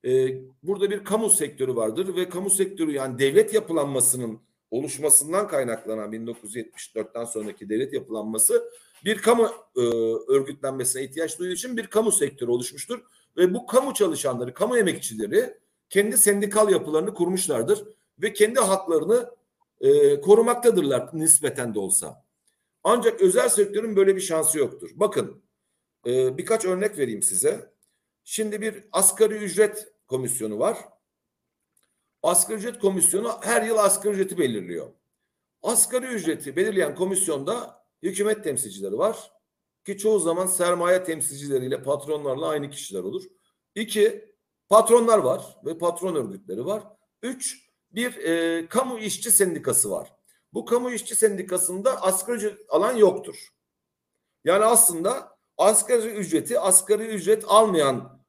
[0.05, 7.25] E, burada bir kamu sektörü vardır ve kamu sektörü yani devlet yapılanmasının oluşmasından kaynaklanan 1974'ten
[7.25, 8.71] sonraki devlet yapılanması
[9.05, 9.81] bir kamu e,
[10.29, 13.03] örgütlenmesine ihtiyaç duyduğu için bir kamu sektörü oluşmuştur.
[13.37, 15.59] Ve bu kamu çalışanları, kamu emekçileri
[15.91, 17.85] kendi sendikal yapılarını kurmuşlardır
[18.19, 19.31] ve kendi haklarını
[19.81, 22.25] e, korumaktadırlar nispeten de olsa.
[22.85, 24.91] Ancak özel sektörün böyle bir şansı yoktur.
[24.95, 25.42] Bakın
[26.07, 27.73] e, birkaç örnek vereyim size.
[28.25, 30.79] Şimdi bir asgari ücret komisyonu var.
[32.23, 34.91] Asgari ücret komisyonu her yıl asgari ücreti belirliyor.
[35.63, 39.33] Asgari ücreti belirleyen komisyonda hükümet temsilcileri var.
[39.85, 43.23] Ki çoğu zaman sermaye temsilcileriyle patronlarla aynı kişiler olur.
[43.75, 44.35] İki,
[44.69, 46.83] patronlar var ve patron örgütleri var.
[47.23, 50.13] Üç, bir e, kamu işçi sendikası var.
[50.53, 53.49] Bu kamu işçi sendikasında asgari ücret alan yoktur.
[54.45, 55.32] Yani aslında
[55.63, 58.23] asgari ücreti asgari ücret almayan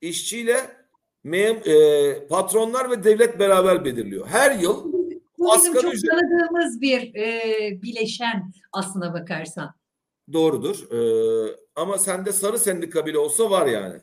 [0.00, 0.86] işçiyle
[1.24, 4.26] mem, e, patronlar ve devlet beraber belirliyor.
[4.26, 4.92] Her yıl
[5.38, 6.10] bu asgari çok ücret...
[6.10, 9.74] tanıdığımız bir e, bileşen aslına bakarsan.
[10.32, 10.90] Doğrudur.
[10.92, 14.00] Ee, ama sende sarı sendika bile olsa var yani.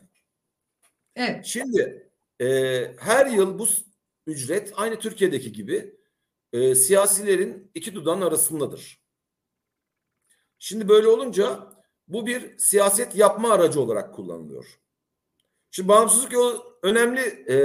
[1.16, 1.44] Evet.
[1.44, 2.46] Şimdi e,
[2.98, 3.66] her yıl bu
[4.26, 5.96] ücret aynı Türkiye'deki gibi
[6.52, 9.04] e, siyasilerin iki dudağın arasındadır.
[10.58, 11.73] Şimdi böyle olunca
[12.08, 14.80] bu bir siyaset yapma aracı olarak kullanılıyor.
[15.70, 17.56] Şimdi bağımsızlık yolu önemli e,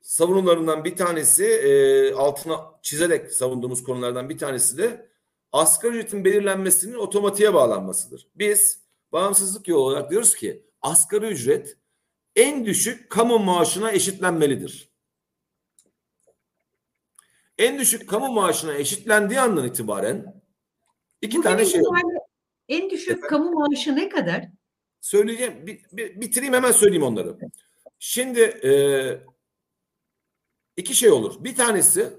[0.00, 5.08] savunularından bir tanesi e, altına çizerek savunduğumuz konulardan bir tanesi de
[5.52, 8.28] asgari ücretin belirlenmesinin otomatiğe bağlanmasıdır.
[8.34, 8.80] Biz
[9.12, 11.76] bağımsızlık yolu olarak diyoruz ki asgari ücret
[12.36, 14.94] en düşük kamu maaşına eşitlenmelidir.
[17.58, 20.42] En düşük kamu maaşına eşitlendiği andan itibaren
[21.22, 22.02] iki Bugün tane şey var.
[22.68, 23.28] En düşük Efendim?
[23.28, 24.48] kamu maaşı ne kadar?
[25.00, 25.66] Söyleyeceğim.
[25.66, 27.38] Bir, bir, bitireyim hemen söyleyeyim onları.
[27.98, 28.70] Şimdi e,
[30.76, 31.44] iki şey olur.
[31.44, 32.12] Bir tanesi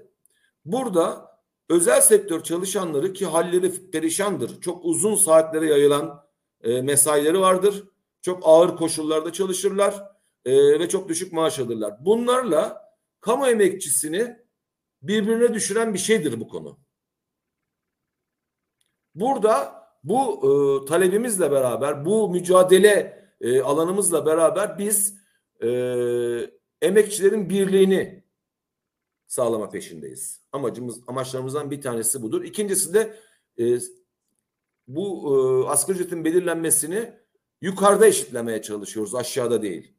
[0.64, 1.36] burada
[1.68, 4.60] özel sektör çalışanları ki halleri perişandır.
[4.60, 6.26] Çok uzun saatlere yayılan
[6.62, 7.84] e, mesaileri vardır.
[8.22, 12.04] Çok ağır koşullarda çalışırlar e, ve çok düşük maaş alırlar.
[12.04, 14.36] Bunlarla kamu emekçisini
[15.02, 16.78] birbirine düşüren bir şeydir bu konu.
[19.14, 25.18] Burada Bu e, talebimizle beraber, bu mücadele e, alanımızla beraber biz
[25.62, 25.68] e,
[26.82, 28.24] emekçilerin birliğini
[29.26, 30.40] sağlama peşindeyiz.
[30.52, 32.44] Amacımız, amaçlarımızdan bir tanesi budur.
[32.44, 33.16] İkincisi de
[33.58, 33.78] e,
[34.88, 37.12] bu e, asgari ücretin belirlenmesini
[37.60, 39.94] yukarıda eşitlemeye çalışıyoruz, aşağıda değil.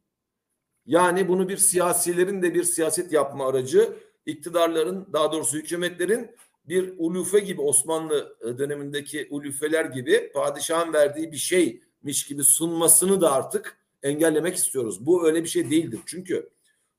[0.86, 3.94] Yani bunu bir siyasilerin de bir siyaset yapma aracı,
[4.26, 6.32] iktidarların, daha doğrusu hükümetlerin
[6.68, 13.78] bir ulufe gibi Osmanlı dönemindeki ulufeler gibi padişahın verdiği bir şeymiş gibi sunmasını da artık
[14.04, 15.06] engellemek istiyoruz.
[15.06, 16.00] Bu öyle bir şey değildir.
[16.06, 16.50] Çünkü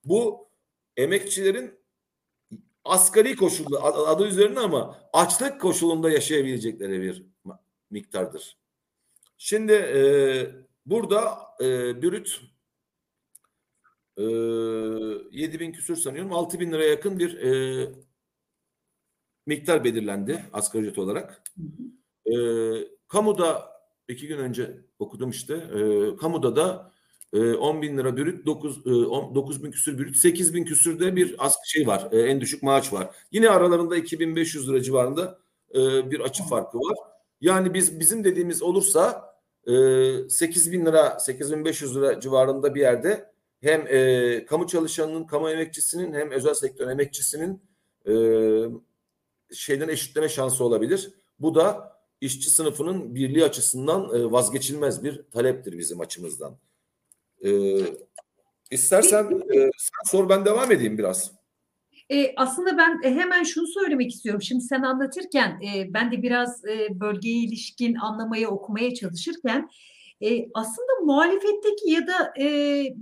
[0.05, 0.49] bu
[0.97, 1.75] emekçilerin
[2.85, 7.27] asgari koşulda adı üzerine ama açlık koşulunda yaşayabilecekleri bir
[7.91, 8.57] miktardır.
[9.39, 10.01] Şimdi e,
[10.87, 12.41] burada e, bürüt
[14.17, 14.23] e,
[15.39, 18.08] 7 bin küsür sanıyorum 6 bin liraya yakın bir e,
[19.49, 21.43] miktar belirlendi asgari ücret olarak.
[22.27, 22.33] E,
[23.09, 23.63] kamuda
[24.09, 26.93] iki gün önce okudum işte e, kamuda da
[27.33, 31.35] e, 10 bin lira bürüt 9, e, 9 bin küsür bürüt 8 bin küsürde bir
[31.39, 33.11] az şey var e, en düşük maaş var.
[33.33, 35.39] Yine aralarında 2500 lira civarında
[35.75, 36.97] e, bir açı farkı var.
[37.41, 39.35] Yani biz bizim dediğimiz olursa
[39.67, 46.13] e, 8 bin lira 8500 lira civarında bir yerde hem e, kamu çalışanının, kamu emekçisinin
[46.13, 47.63] hem özel sektör emekçisinin
[48.07, 48.13] e,
[49.55, 51.11] şeyden eşitleme şansı olabilir.
[51.39, 56.59] Bu da işçi sınıfının birliği açısından e, vazgeçilmez bir taleptir bizim açımızdan.
[57.45, 57.51] E,
[58.71, 61.33] istersen e, sen sor ben devam edeyim biraz.
[62.11, 64.43] E, aslında ben e, hemen şunu söylemek istiyorum.
[64.43, 69.71] Şimdi sen anlatırken e, ben de biraz e, bölgeye ilişkin anlamaya, okumaya çalışırken
[70.21, 72.47] e, aslında muhalefetteki ya da e,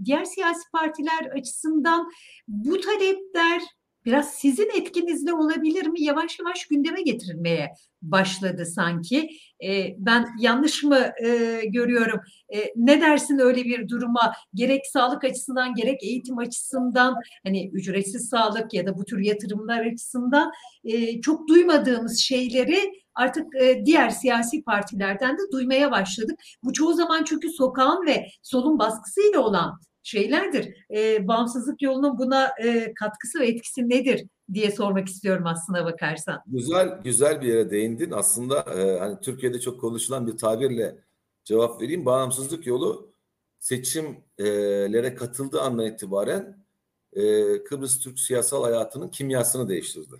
[0.04, 2.10] diğer siyasi partiler açısından
[2.48, 3.62] bu talepler
[4.06, 6.02] biraz sizin etkinizde olabilir mi?
[6.02, 9.28] Yavaş yavaş gündeme getirilmeye başladı sanki.
[9.64, 12.20] E, ben yanlış mı e, görüyorum?
[12.54, 14.32] E, ne dersin öyle bir duruma?
[14.54, 17.14] Gerek sağlık açısından gerek eğitim açısından
[17.44, 20.52] hani ücretsiz sağlık ya da bu tür yatırımlar açısından
[20.84, 26.40] e, çok duymadığımız şeyleri artık e, diğer siyasi partilerden de duymaya başladık.
[26.62, 30.74] Bu çoğu zaman çünkü sokağın ve solun baskısıyla olan şeylerdir.
[30.94, 36.42] E, bağımsızlık yolunun buna e, katkısı ve etkisi nedir diye sormak istiyorum aslına bakarsan.
[36.46, 38.10] Güzel güzel bir yere değindin.
[38.10, 40.98] Aslında e, hani Türkiye'de çok konuşulan bir tabirle
[41.44, 42.06] cevap vereyim.
[42.06, 43.12] Bağımsızlık yolu
[43.58, 46.64] seçimlere katıldığı andan itibaren
[47.12, 47.22] e,
[47.64, 50.14] Kıbrıs Türk siyasal hayatının kimyasını değiştirdi.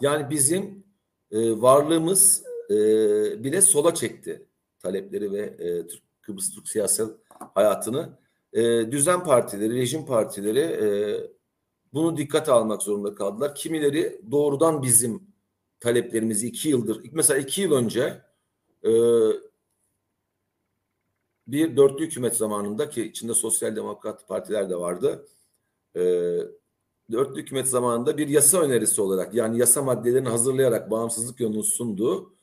[0.00, 0.84] Yani bizim
[1.30, 2.74] e, varlığımız e,
[3.44, 4.46] bile sola çekti
[4.78, 5.86] talepleri ve e,
[6.20, 7.10] Kıbrıs Türk siyasal
[7.54, 8.18] hayatını
[8.52, 10.88] e, düzen partileri, rejim partileri e,
[11.92, 13.54] bunu dikkate almak zorunda kaldılar.
[13.54, 15.22] Kimileri doğrudan bizim
[15.80, 18.22] taleplerimizi iki yıldır, mesela iki yıl önce
[18.84, 18.90] e,
[21.46, 25.26] bir dörtlü hükümet zamanında ki içinde sosyal demokrat partiler de vardı.
[25.96, 26.00] E,
[27.12, 32.34] dörtlü hükümet zamanında bir yasa önerisi olarak yani yasa maddelerini hazırlayarak bağımsızlık yolunu sunduğu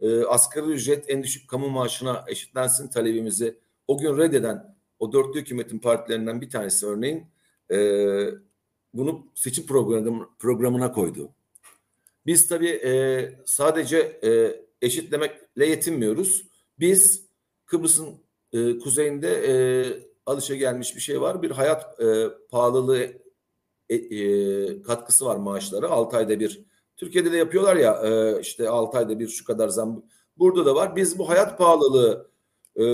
[0.00, 5.78] e, asgari ücret en düşük kamu maaşına eşitlensin talebimizi o gün reddeden o dörtlü hükümetin
[5.78, 7.26] partilerinden bir tanesi örneğin
[7.70, 7.76] e,
[8.94, 11.30] bunu seçim programı, programına koydu.
[12.26, 12.92] Biz tabii e,
[13.46, 16.46] sadece e, eşitlemekle yetinmiyoruz.
[16.78, 17.26] Biz
[17.66, 18.08] Kıbrıs'ın
[18.52, 19.52] e, kuzeyinde e,
[20.26, 21.42] alışa gelmiş bir şey var.
[21.42, 23.12] Bir hayat e, pahalılığı
[23.88, 25.88] e, e, katkısı var maaşlara.
[25.88, 26.64] 6 ayda bir.
[26.96, 30.02] Türkiye'de de yapıyorlar ya e, işte 6 ayda bir şu kadar zam.
[30.38, 30.96] Burada da var.
[30.96, 32.30] Biz bu hayat pahalılığı
[32.76, 32.84] e,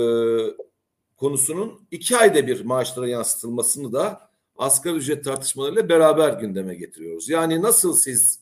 [1.19, 7.29] konusunun iki ayda bir maaşlara yansıtılmasını da asgari ücret tartışmalarıyla beraber gündeme getiriyoruz.
[7.29, 8.39] Yani nasıl siz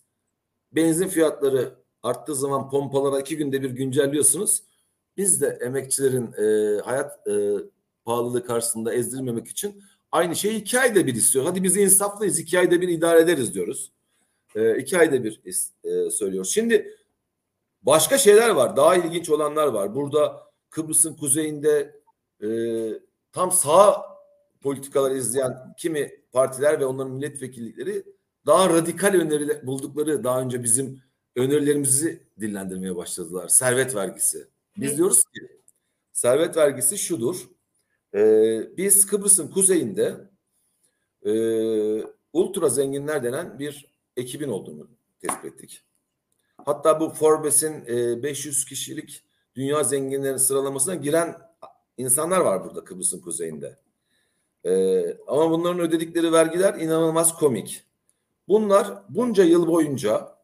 [0.71, 4.63] benzin fiyatları arttığı zaman pompalara iki günde bir güncelliyorsunuz.
[5.17, 7.33] Biz de emekçilerin e, hayat e,
[8.05, 11.45] pahalılığı karşısında ezdirmemek için aynı şeyi iki ayda bir istiyor.
[11.45, 13.91] Hadi biz insaflıyız iki ayda bir idare ederiz diyoruz.
[14.55, 15.41] E, iki ayda bir
[15.83, 16.51] e, söylüyoruz.
[16.51, 16.97] Şimdi
[17.81, 18.77] başka şeyler var.
[18.77, 19.95] Daha ilginç olanlar var.
[19.95, 21.96] Burada Kıbrıs'ın kuzeyinde
[22.43, 22.49] e,
[23.31, 24.05] tam sağ
[24.61, 28.03] politikalar izleyen kimi partiler ve onların milletvekillikleri
[28.45, 31.01] daha radikal öneri buldukları daha önce bizim
[31.35, 33.47] önerilerimizi dillendirmeye başladılar.
[33.47, 34.47] Servet vergisi.
[34.77, 34.97] Biz evet.
[34.97, 35.47] diyoruz ki
[36.13, 37.49] servet vergisi şudur.
[38.15, 40.29] E, biz Kıbrıs'ın kuzeyinde
[41.25, 41.31] e,
[42.33, 43.85] ultra zenginler denen bir
[44.17, 44.87] ekibin olduğunu
[45.19, 45.83] tespit ettik.
[46.65, 49.23] Hatta bu Forbes'in e, 500 kişilik
[49.55, 51.46] dünya zenginlerin sıralamasına giren
[51.97, 53.77] insanlar var burada Kıbrıs'ın kuzeyinde.
[54.65, 57.83] Ee, ama bunların ödedikleri vergiler inanılmaz komik.
[58.47, 60.37] Bunlar bunca yıl boyunca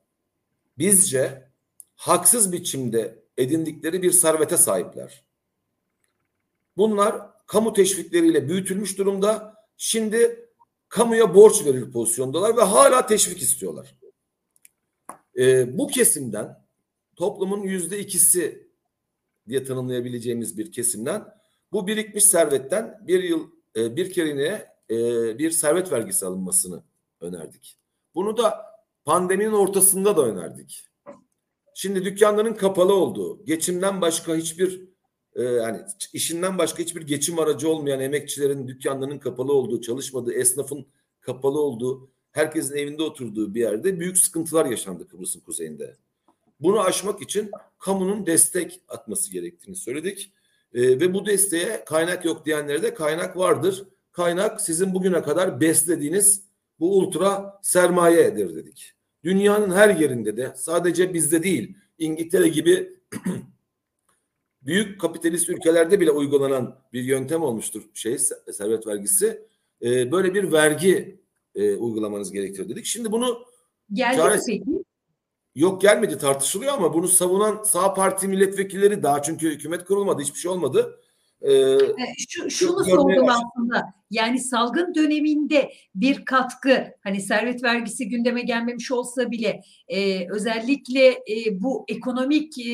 [0.78, 1.50] bizce
[1.96, 5.24] haksız biçimde edindikleri bir servete sahipler.
[6.78, 9.56] Bunlar kamu teşvikleriyle büyütülmüş durumda.
[9.78, 10.50] Şimdi
[10.90, 13.96] kamuya borç verir pozisyondalar ve hala teşvik istiyorlar.
[15.38, 16.64] E, bu kesimden
[17.16, 18.68] toplumun yüzde ikisi
[19.50, 21.26] diye tanımlayabileceğimiz bir kesimden
[21.74, 24.98] bu birikmiş servetten bir yıl e, bir kerine e,
[25.38, 26.84] bir servet vergisi alınmasını
[27.22, 27.78] önerdik.
[28.16, 28.66] Bunu da
[29.06, 30.86] pandeminin ortasında da önerdik.
[31.76, 34.82] Şimdi dükkanların kapalı olduğu, geçimden başka hiçbir
[35.36, 35.82] e, yani
[36.14, 40.86] işinden başka hiçbir geçim aracı olmayan emekçilerin dükkanlarının kapalı olduğu, çalışmadığı, esnafın
[41.22, 45.98] kapalı olduğu, herkesin evinde oturduğu bir yerde büyük sıkıntılar yaşandı Kıbrıs'ın kuzeyinde.
[46.60, 50.34] Bunu aşmak için kamunun destek atması gerektiğini söyledik.
[50.74, 53.84] E, ve bu desteğe kaynak yok diyenlere de kaynak vardır.
[54.12, 56.44] Kaynak sizin bugüne kadar beslediğiniz
[56.80, 58.94] bu ultra sermayedir dedik.
[59.24, 63.00] Dünyanın her yerinde de sadece bizde değil İngiltere gibi
[64.62, 68.18] büyük kapitalist ülkelerde bile uygulanan bir yöntem olmuştur şey
[68.52, 69.42] servet vergisi.
[69.82, 71.20] E, böyle bir vergi
[71.56, 72.86] e, uygulamanız gerektir dedik.
[72.86, 73.46] Şimdi bunu
[73.94, 74.83] Geldi çaresi, peki?
[75.56, 80.52] Yok gelmedi tartışılıyor ama bunu savunan sağ parti milletvekilleri daha çünkü hükümet kurulmadı hiçbir şey
[80.52, 81.00] olmadı.
[81.42, 81.78] Ee,
[82.30, 83.94] Şu, şunu sordum aslında.
[84.12, 91.62] Yani salgın döneminde bir katkı hani servet vergisi gündeme gelmemiş olsa bile e, özellikle e,
[91.62, 92.72] bu ekonomik e,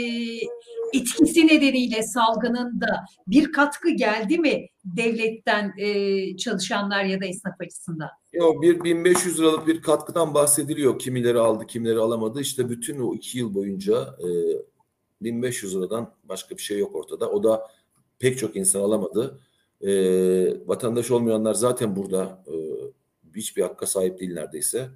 [0.94, 8.10] etkisi nedeniyle salgının da bir katkı geldi mi devletten e, çalışanlar ya da esnaf açısından?
[8.34, 11.00] Yok bir 1500 liralık bir katkıdan bahsediliyor.
[11.00, 12.42] Kimileri aldı, kimileri alamadı.
[12.42, 14.28] İşte bütün o iki yıl boyunca e,
[15.22, 17.30] 1500 liradan başka bir şey yok ortada.
[17.30, 17.68] O da
[18.20, 19.40] pek çok insan alamadı.
[19.82, 19.92] E,
[20.68, 22.56] vatandaş olmayanlar zaten burada e,
[23.36, 24.90] hiçbir hakka sahip değil neredeyse.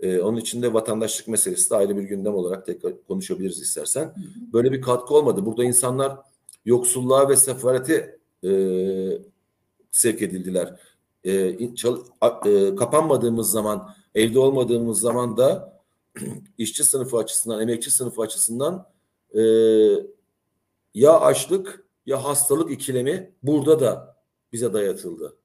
[0.00, 4.14] E, onun için de vatandaşlık meselesi de ayrı bir gündem olarak tekrar konuşabiliriz istersen.
[4.52, 5.46] Böyle bir katkı olmadı.
[5.46, 6.18] Burada insanlar
[6.64, 8.50] yoksulluğa ve sefarete e,
[9.90, 10.80] sevk edildiler.
[11.24, 11.98] E, çal,
[12.46, 15.80] e, kapanmadığımız zaman, evde olmadığımız zaman da
[16.58, 18.86] işçi sınıfı açısından, emekçi sınıfı açısından
[19.34, 19.42] e,
[20.94, 24.16] ya açlık ya hastalık ikilemi burada da
[24.52, 25.39] bize dayatıldı.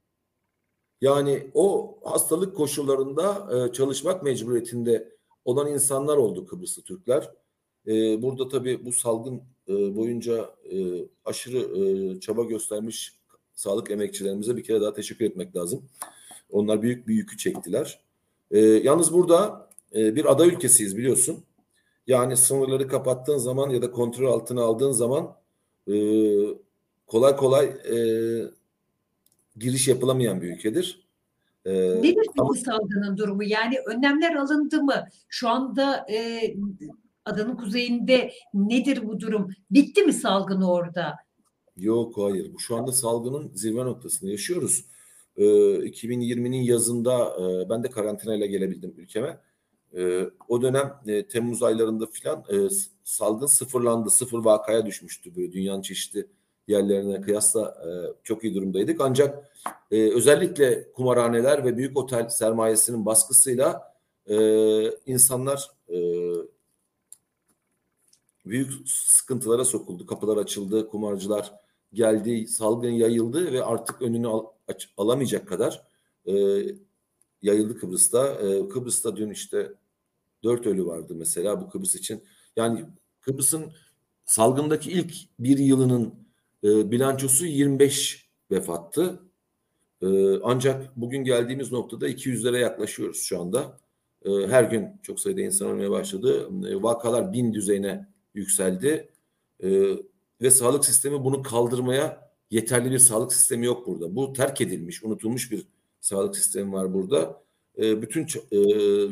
[1.02, 5.16] Yani o hastalık koşullarında e, çalışmak mecburiyetinde
[5.46, 7.32] olan insanlar oldu Kıbrıslı Türkler.
[7.88, 10.78] E, burada tabii bu salgın e, boyunca e,
[11.26, 13.20] aşırı e, çaba göstermiş
[13.54, 15.84] sağlık emekçilerimize bir kere daha teşekkür etmek lazım.
[16.52, 18.00] Onlar büyük bir yükü çektiler.
[18.52, 21.44] E, yalnız burada e, bir ada ülkesiyiz biliyorsun.
[22.08, 25.36] Yani sınırları kapattığın zaman ya da kontrol altına aldığın zaman
[25.88, 25.96] e,
[27.08, 27.98] kolay kolay e,
[29.56, 31.06] giriş yapılamayan bir ülkedir.
[31.66, 33.44] Ee, Nedir ama, bu salgının durumu?
[33.44, 35.08] Yani önlemler alındı mı?
[35.30, 36.42] Şu anda e,
[37.26, 39.50] adanın kuzeyinde nedir bu durum?
[39.72, 41.16] Bitti mi salgın orada?
[41.78, 42.52] Yok hayır.
[42.58, 44.86] Şu anda salgının zirve noktasında yaşıyoruz.
[45.38, 49.42] Ee, 2020'nin yazında e, ben de karantinayla gelebildim ülkeme.
[49.98, 52.56] E, o dönem e, Temmuz aylarında filan e,
[53.04, 54.10] salgın sıfırlandı.
[54.10, 56.28] Sıfır vakaya düşmüştü böyle dünyanın çeşitli
[56.68, 57.90] yerlerine kıyasla e,
[58.24, 59.02] çok iyi durumdaydık.
[59.02, 59.52] Ancak
[59.92, 63.96] e, özellikle kumarhaneler ve büyük otel sermayesinin baskısıyla
[64.28, 64.38] e,
[65.06, 65.98] insanlar e,
[68.46, 70.06] büyük sıkıntılara sokuldu.
[70.06, 71.54] Kapılar açıldı, kumarcılar
[71.94, 75.88] geldi, salgın yayıldı ve artık önünü al, aç, alamayacak kadar
[76.26, 76.34] e,
[77.42, 78.28] yayıldı Kıbrıs'ta.
[78.28, 79.74] E, Kıbrıs'ta dün işte
[80.44, 82.24] dört ölü vardı mesela bu Kıbrıs için.
[82.56, 82.86] Yani
[83.22, 83.74] Kıbrıs'ın
[84.26, 86.25] salgındaki ilk bir yılının
[86.66, 89.20] e, bilançosu 25 vefattı.
[90.02, 90.08] E,
[90.44, 93.78] ancak bugün geldiğimiz noktada 200'lere yaklaşıyoruz şu anda.
[94.26, 96.50] E, her gün çok sayıda insan ölmeye başladı.
[96.70, 99.10] E, vakalar bin düzeyine yükseldi.
[99.64, 99.70] E,
[100.42, 104.16] ve sağlık sistemi bunu kaldırmaya yeterli bir sağlık sistemi yok burada.
[104.16, 105.68] Bu terk edilmiş, unutulmuş bir
[106.02, 107.44] sağlık sistemi var burada.
[107.78, 108.58] E, bütün e,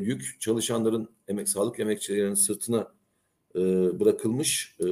[0.04, 2.94] yük çalışanların, emek sağlık emekçilerinin sırtına
[3.56, 3.60] e,
[4.00, 4.86] bırakılmış e,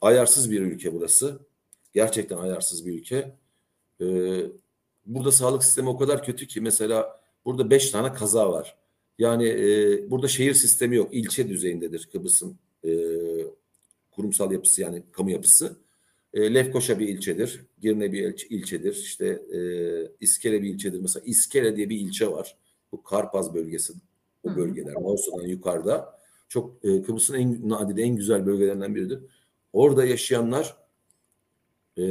[0.00, 1.51] ayarsız bir ülke burası.
[1.92, 3.36] Gerçekten ayarsız bir ülke.
[4.00, 4.46] Ee,
[5.06, 8.76] burada sağlık sistemi o kadar kötü ki mesela burada beş tane kaza var.
[9.18, 11.14] Yani e, burada şehir sistemi yok.
[11.14, 12.90] İlçe düzeyindedir Kıbrıs'ın e,
[14.10, 15.76] kurumsal yapısı yani kamu yapısı.
[16.34, 17.60] E, Lefkoşa bir ilçedir.
[17.80, 18.94] Girne bir ilçe, ilçedir.
[18.94, 19.60] İşte e,
[20.20, 21.00] İskele bir ilçedir.
[21.00, 22.56] Mesela İskele diye bir ilçe var.
[22.92, 23.92] Bu Karpaz bölgesi.
[24.42, 24.94] O bölgeler.
[24.94, 26.18] Mosova'dan yukarıda.
[26.48, 29.18] Çok e, Kıbrıs'ın en nadide en güzel bölgelerinden biridir.
[29.72, 30.81] Orada yaşayanlar
[31.98, 32.04] e,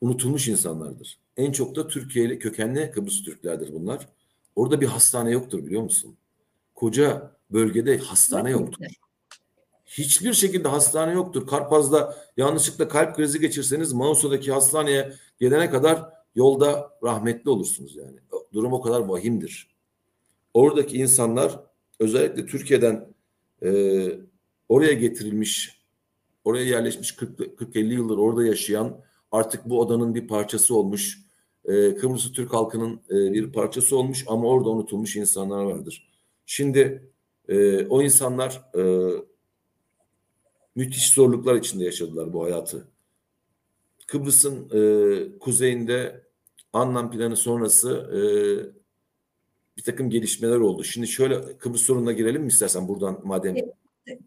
[0.00, 1.18] unutulmuş insanlardır.
[1.36, 4.08] En çok da Türkiye'li kökenli Kıbrıs Türklerdir bunlar.
[4.56, 6.16] Orada bir hastane yoktur biliyor musun?
[6.74, 8.86] Koca bölgede hastane yoktur.
[9.86, 11.46] Hiçbir şekilde hastane yoktur.
[11.46, 16.04] Karpaz'da yanlışlıkla kalp krizi geçirseniz Mausa'daki hastaneye gelene kadar
[16.34, 18.16] yolda rahmetli olursunuz yani.
[18.52, 19.76] Durum o kadar vahimdir.
[20.54, 21.60] Oradaki insanlar
[22.00, 23.08] özellikle Türkiye'den
[23.62, 23.70] e,
[24.68, 25.75] oraya getirilmiş,
[26.46, 29.00] oraya yerleşmiş 40-50 yıldır orada yaşayan
[29.32, 31.18] artık bu odanın bir parçası olmuş,
[31.64, 36.08] e, Kıbrıs Türk halkının e, bir parçası olmuş ama orada unutulmuş insanlar vardır.
[36.46, 37.10] Şimdi
[37.48, 38.82] e, o insanlar e,
[40.74, 42.88] müthiş zorluklar içinde yaşadılar bu hayatı.
[44.06, 44.68] Kıbrıs'ın
[45.38, 46.26] kuzeyinde
[46.72, 48.10] Anlam planı sonrası
[49.76, 50.84] bir takım gelişmeler oldu.
[50.84, 53.56] Şimdi şöyle Kıbrıs sorununa girelim mi istersen buradan madem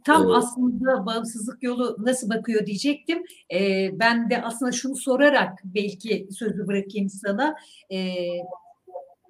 [0.04, 3.24] Tam ee, aslında bağımsızlık yolu nasıl bakıyor diyecektim.
[3.54, 7.56] Ee, ben de aslında şunu sorarak belki sözü bırakayım sana.
[7.92, 8.18] Ee,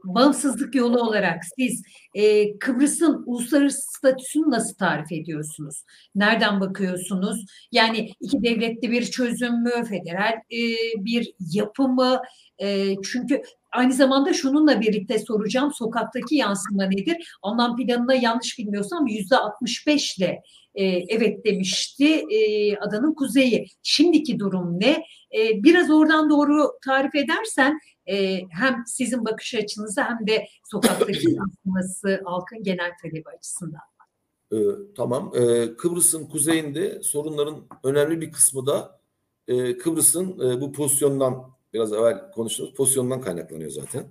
[0.03, 1.83] bağımsızlık yolu olarak siz
[2.13, 5.83] e, Kıbrıs'ın uluslararası statüsünü nasıl tarif ediyorsunuz?
[6.15, 7.45] Nereden bakıyorsunuz?
[7.71, 10.59] Yani iki devletli bir çözüm mü, federal e,
[10.97, 12.21] bir yapı mı?
[12.61, 13.41] E, çünkü
[13.71, 17.37] aynı zamanda şununla birlikte soracağım sokaktaki yansıma nedir?
[17.43, 20.41] Anlam planına yanlış bilmiyorsam yüzde 65 ile
[20.79, 23.67] e, evet demişti e, adanın kuzeyi.
[23.83, 25.03] Şimdiki durum ne?
[25.37, 32.21] E, biraz oradan doğru tarif edersen e, hem sizin bakış açınızı hem de sokaktaki yansıması
[32.25, 33.81] halkın genel talebi açısından.
[34.53, 34.57] Ee,
[34.97, 35.31] tamam.
[35.35, 38.99] Ee, Kıbrıs'ın kuzeyinde sorunların önemli bir kısmı da
[39.47, 44.03] e, Kıbrıs'ın e, bu pozisyondan biraz evvel konuştuğumuz pozisyondan kaynaklanıyor zaten.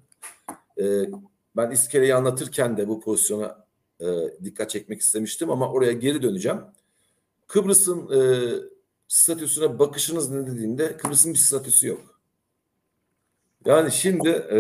[0.80, 1.10] Ee,
[1.56, 3.67] ben iskeleyi anlatırken de bu pozisyona
[4.00, 4.06] e,
[4.44, 6.58] dikkat çekmek istemiştim ama oraya geri döneceğim.
[7.46, 8.20] Kıbrıs'ın e,
[9.08, 12.20] statüsüne bakışınız ne dediğinde Kıbrıs'ın bir statüsü yok.
[13.64, 14.58] Yani şimdi e,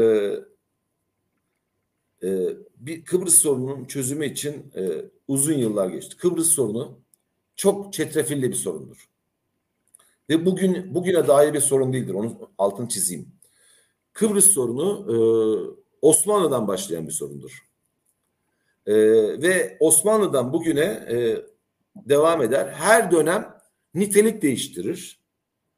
[2.22, 6.16] e, bir Kıbrıs sorununun çözümü için e, uzun yıllar geçti.
[6.16, 6.98] Kıbrıs sorunu
[7.56, 9.08] çok çetrefilli bir sorundur.
[10.30, 12.14] Ve bugün bugüne dair bir sorun değildir.
[12.14, 13.28] Onun altını çizeyim.
[14.12, 15.16] Kıbrıs sorunu e,
[16.02, 17.67] Osmanlı'dan başlayan bir sorundur.
[18.88, 18.94] E,
[19.42, 21.36] ve Osmanlı'dan bugüne e,
[21.96, 22.66] devam eder.
[22.66, 23.54] Her dönem
[23.94, 25.20] nitelik değiştirir,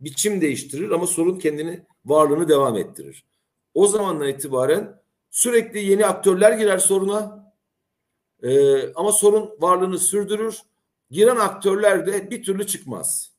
[0.01, 3.25] biçim değiştirir ama sorun kendini varlığını devam ettirir.
[3.75, 5.01] O zamandan itibaren
[5.31, 7.53] sürekli yeni aktörler girer soruna
[8.43, 10.59] e, ama sorun varlığını sürdürür.
[11.11, 13.33] Giren aktörler de bir türlü çıkmaz.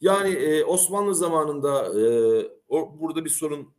[0.00, 2.02] Yani e, Osmanlı zamanında e,
[2.68, 3.74] o, burada bir sorun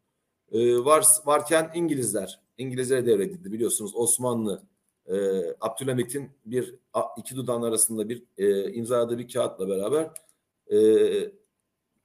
[0.52, 4.62] e, var varken İngilizler İngilizlere devredildi biliyorsunuz Osmanlı
[5.08, 5.16] e,
[5.62, 6.76] Abdülhamit'in bir
[7.18, 10.10] iki dudağın arasında bir e, imzaladığı bir kağıtla beraber
[10.72, 10.78] e,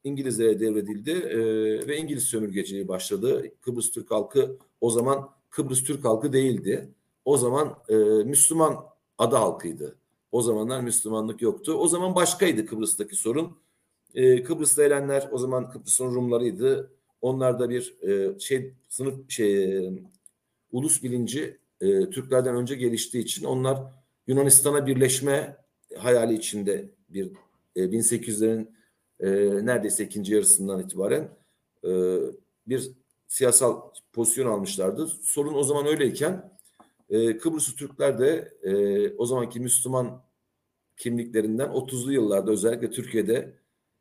[0.04, 1.38] İngilizlere devredildi e,
[1.88, 3.50] ve İngiliz sömürgeciliği başladı.
[3.60, 6.90] Kıbrıs Türk halkı o zaman Kıbrıs Türk halkı değildi.
[7.24, 7.94] O zaman e,
[8.24, 8.84] Müslüman
[9.18, 9.96] ada halkıydı.
[10.32, 11.72] O zamanlar Müslümanlık yoktu.
[11.72, 13.56] O zaman başkaydı Kıbrıs'taki sorun.
[14.14, 16.90] E, Kıbrıs'ta elenler o zaman Kıbrıs'ın Rumlarıydı.
[17.20, 19.92] Onlar da bir e, şey sınıf şey e,
[20.72, 23.78] ulus bilinci e, Türklerden önce geliştiği için onlar
[24.26, 25.56] Yunanistan'a birleşme
[25.96, 27.32] hayali içinde bir
[27.76, 28.66] e, 1800'lerin
[29.20, 29.28] e,
[29.66, 31.28] neredeyse ikinci yarısından itibaren
[31.84, 31.90] e,
[32.66, 32.90] bir
[33.28, 33.80] siyasal
[34.12, 35.06] pozisyon almışlardı.
[35.06, 36.52] Sorun o zaman öyleyken
[37.10, 40.22] e, Kıbrıslı Türkler de e, o zamanki Müslüman
[40.96, 43.52] kimliklerinden 30'lu yıllarda özellikle Türkiye'de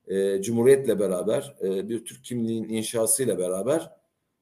[0.07, 3.91] e, Cumhuriyet'le beraber e, bir Türk kimliğin inşasıyla beraber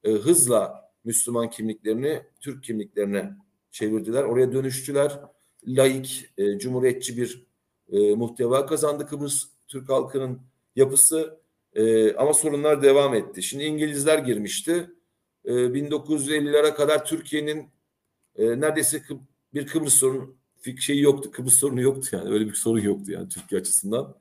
[0.03, 3.35] e, hızla Müslüman kimliklerini Türk kimliklerine
[3.71, 4.23] çevirdiler.
[4.23, 5.19] Oraya dönüştüler.
[5.67, 7.47] Laik, e, cumhuriyetçi bir
[7.91, 10.41] e, muhteva kazandı Kıbrıs Türk halkının
[10.75, 11.39] yapısı.
[11.73, 13.43] E, ama sorunlar devam etti.
[13.43, 14.89] Şimdi İngilizler girmişti.
[15.45, 17.69] E, 1950'lere kadar Türkiye'nin
[18.35, 19.17] e, neredeyse Kıb
[19.53, 20.35] bir Kıbrıs sorunu
[20.79, 21.31] şeyi yoktu.
[21.31, 22.33] Kıbrıs sorunu yoktu yani.
[22.33, 24.15] Öyle bir sorun yoktu yani Türkiye açısından.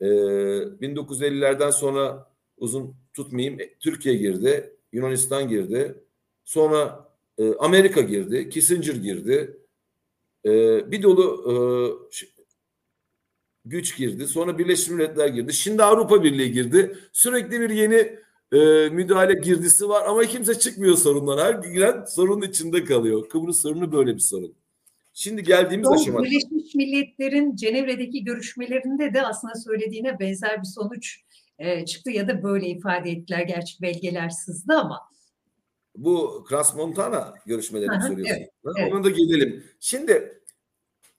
[0.00, 3.60] E, 1950'lerden sonra uzun tutmayayım.
[3.60, 4.76] E, Türkiye girdi.
[4.92, 6.04] Yunanistan girdi.
[6.50, 9.56] Sonra e, Amerika girdi, Kissinger girdi.
[10.44, 10.50] E,
[10.90, 11.54] bir dolu e,
[13.64, 14.26] güç girdi.
[14.26, 15.52] Sonra Birleşmiş Milletler girdi.
[15.52, 16.96] Şimdi Avrupa Birliği girdi.
[17.12, 18.18] Sürekli bir yeni
[18.52, 21.38] e, müdahale girdisi var ama kimse çıkmıyor sorundan.
[21.38, 23.28] Her giren sorunun içinde kalıyor.
[23.28, 24.54] Kıbrıs sorunu böyle bir sorun.
[25.14, 26.22] Şimdi geldiğimiz Doğru, aşama.
[26.22, 31.20] Birleşmiş Milletler'in Cenevre'deki görüşmelerinde de aslında söylediğine benzer bir sonuç
[31.58, 33.40] e, çıktı ya da böyle ifade ettiler.
[33.40, 35.10] Gerçi belgeler sızdı ama
[35.96, 38.34] bu Kras Montana görüşmelerini soruyorsun.
[38.34, 38.92] Evet, evet.
[38.92, 39.64] Ona da gelelim.
[39.80, 40.42] Şimdi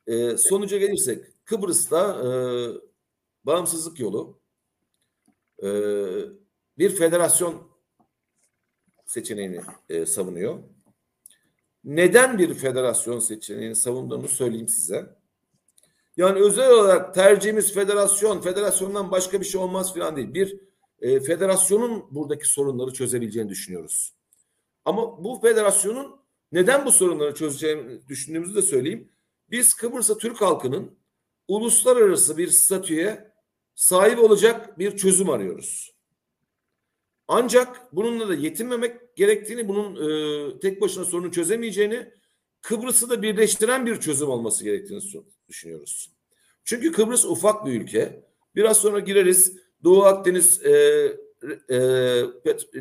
[0.08, 2.30] e, sonuca gelirsek Kıbrıs'ta e,
[3.44, 4.40] bağımsızlık yolu
[5.64, 5.70] e,
[6.78, 7.68] bir federasyon
[9.06, 10.60] seçeneğini e, savunuyor.
[11.84, 15.16] Neden bir federasyon seçeneğini savunduğunu söyleyeyim size.
[16.18, 20.34] Yani özel olarak tercihimiz federasyon, federasyondan başka bir şey olmaz falan değil.
[20.34, 20.60] Bir
[21.02, 24.14] e, federasyonun buradaki sorunları çözebileceğini düşünüyoruz.
[24.86, 26.16] Ama bu federasyonun
[26.52, 29.12] neden bu sorunları çözeceğini düşündüğümüzü de söyleyeyim.
[29.52, 31.00] Biz Kıbrıs'a Türk halkının
[31.48, 33.32] uluslararası bir statüye
[33.76, 35.96] sahip olacak bir çözüm arıyoruz.
[37.28, 42.12] Ancak bununla da yetinmemek gerektiğini, bunun e, tek başına sorunu çözemeyeceğini,
[42.62, 45.02] Kıbrıs'ı da birleştiren bir çözüm olması gerektiğini
[45.48, 46.12] düşünüyoruz.
[46.64, 48.26] Çünkü Kıbrıs ufak bir ülke.
[48.56, 49.58] Biraz sonra gireriz.
[49.84, 50.72] Doğu Akdeniz e,
[51.70, 51.78] e,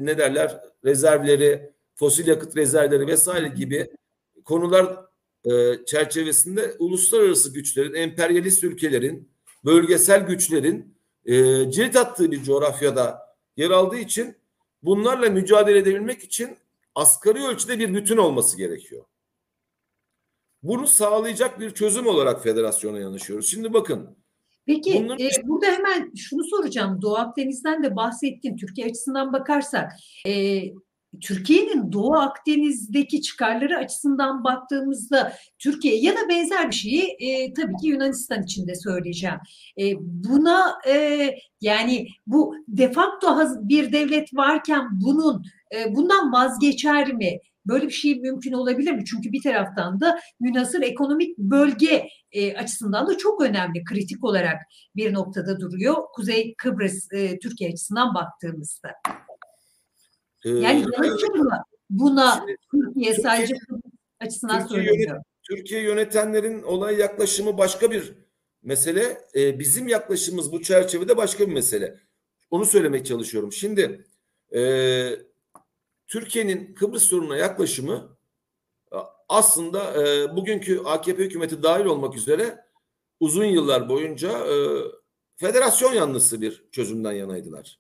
[0.00, 3.90] ne derler rezervleri, fosil yakıt rezervleri vesaire gibi
[4.44, 5.04] konular
[5.44, 9.28] e, çerçevesinde uluslararası güçlerin, emperyalist ülkelerin,
[9.64, 11.34] bölgesel güçlerin e,
[11.70, 13.18] cirit attığı bir coğrafyada
[13.56, 14.36] yer aldığı için
[14.82, 16.56] bunlarla mücadele edebilmek için
[16.94, 19.04] asgari ölçüde bir bütün olması gerekiyor.
[20.62, 23.50] Bunu sağlayacak bir çözüm olarak federasyona yanaşıyoruz.
[23.50, 24.16] Şimdi bakın.
[24.66, 25.26] Peki Bunların...
[25.26, 27.02] e, burada hemen şunu soracağım.
[27.02, 28.56] Doğu Akdeniz'den de bahsettin.
[28.56, 29.92] Türkiye açısından bakarsak
[30.26, 30.62] e,
[31.20, 37.88] Türkiye'nin Doğu Akdeniz'deki çıkarları açısından baktığımızda Türkiye ya da benzer bir şeyi e, tabii ki
[37.88, 39.38] Yunanistan için de söyleyeceğim.
[39.80, 41.30] E, buna e,
[41.60, 45.44] yani bu defakto bir devlet varken bunun
[45.74, 47.38] e, bundan vazgeçer mi?
[47.66, 49.04] Böyle bir şey mümkün olabilir mi?
[49.04, 54.62] Çünkü bir taraftan da münhasır ekonomik bölge e, açısından da çok önemli, kritik olarak
[54.96, 55.94] bir noktada duruyor.
[56.14, 58.88] Kuzey Kıbrıs e, Türkiye açısından baktığımızda.
[60.44, 63.54] Ee, yani yanaşır mı buna Türkiye sadece
[64.20, 65.22] açısından söylüyor?
[65.42, 68.14] Türkiye yönetenlerin olay yaklaşımı başka bir
[68.62, 69.28] mesele.
[69.34, 72.00] Ee, bizim yaklaşımımız bu çerçevede başka bir mesele.
[72.50, 73.52] Onu söylemeye çalışıyorum.
[73.52, 74.04] Şimdi
[74.54, 74.60] e,
[76.06, 78.16] Türkiye'nin Kıbrıs sorununa yaklaşımı
[79.28, 82.64] aslında e, bugünkü AKP hükümeti dahil olmak üzere
[83.20, 84.56] uzun yıllar boyunca e,
[85.36, 87.78] federasyon yanlısı bir çözümden yanaydılar.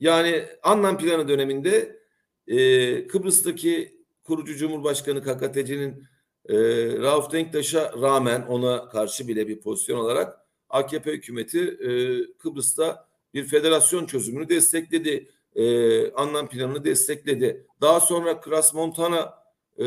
[0.00, 1.98] Yani anlam planı döneminde
[2.46, 6.04] e, Kıbrıs'taki kurucu Cumhurbaşkanı KKTC'nin
[6.48, 6.56] e,
[6.98, 10.38] Rauf Denktaş'a rağmen ona karşı bile bir pozisyon olarak
[10.68, 11.90] AKP hükümeti e,
[12.38, 15.30] Kıbrıs'ta bir federasyon çözümünü destekledi.
[15.54, 17.66] E, anlam planını destekledi.
[17.80, 19.34] Daha sonra Kras Montana
[19.78, 19.84] e,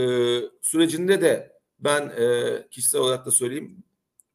[0.62, 3.84] sürecinde de ben e, kişisel olarak da söyleyeyim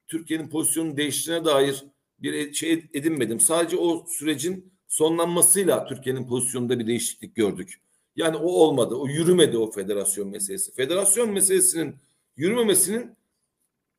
[0.06, 1.84] Türkiye'nin pozisyonunu değiştiğine dair
[2.18, 3.40] bir şey edinmedim.
[3.40, 7.80] Sadece o sürecin sonlanmasıyla Türkiye'nin pozisyonunda bir değişiklik gördük.
[8.16, 8.94] Yani o olmadı.
[8.94, 10.74] O yürümedi o federasyon meselesi.
[10.74, 11.96] Federasyon meselesinin
[12.36, 13.16] yürümemesinin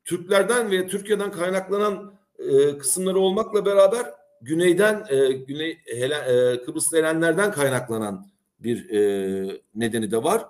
[0.04, 4.06] Türklerden ve Türkiye'den kaynaklanan e, kısımları olmakla beraber
[4.42, 8.26] güneyden e, güney Helen, e, Kıbrıslı Helenlerden kaynaklanan
[8.60, 10.46] bir e, nedeni de var.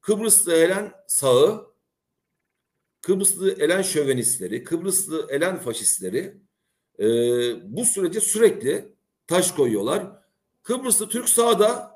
[0.00, 1.66] Kıbrıslı Helen sağı,
[3.00, 6.34] Kıbrıslı Elen şövenistleri, Kıbrıslı Elen faşistleri
[6.98, 7.06] e,
[7.76, 8.91] bu sürece sürekli
[9.26, 10.06] taş koyuyorlar.
[10.62, 11.92] Kıbrıslı Türk sağda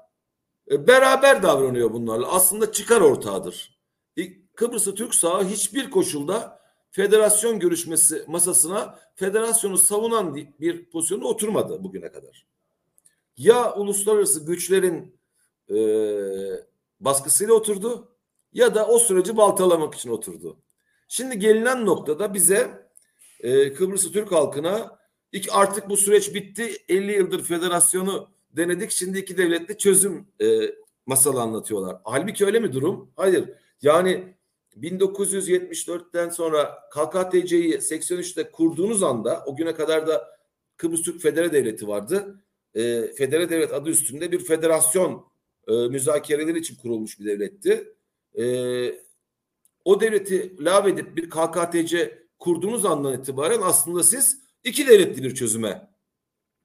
[0.70, 2.32] e, beraber davranıyor bunlarla.
[2.32, 3.76] Aslında çıkar ortağıdır.
[4.54, 6.60] Kıbrıslı Türk sağı hiçbir koşulda
[6.90, 12.46] federasyon görüşmesi masasına federasyonu savunan bir pozisyonda oturmadı bugüne kadar.
[13.36, 15.18] Ya uluslararası güçlerin
[15.70, 15.76] e,
[17.00, 18.12] baskısıyla oturdu
[18.52, 20.56] ya da o süreci baltalamak için oturdu.
[21.08, 22.88] Şimdi gelinen noktada bize
[23.40, 24.95] e, Kıbrıs'ı Türk halkına
[25.36, 26.76] İlk artık bu süreç bitti.
[26.88, 28.90] 50 yıldır federasyonu denedik.
[28.90, 30.46] Şimdi iki devletli çözüm e,
[31.06, 31.96] masalı anlatıyorlar.
[32.04, 33.10] Halbuki öyle mi durum?
[33.16, 33.50] Hayır.
[33.82, 34.34] Yani
[34.76, 40.38] 1974'ten sonra KKTC'yi 83'te kurduğunuz anda o güne kadar da
[40.76, 42.40] Kıbrıs Türk Federe Devleti vardı.
[42.74, 45.26] E, Federe Devlet adı üstünde bir federasyon
[45.68, 47.94] e, müzakereleri için kurulmuş bir devletti.
[48.38, 48.44] E,
[49.84, 55.90] o devleti lağvedip bir KKTC kurduğunuz andan itibaren aslında siz iki devletli bir çözüme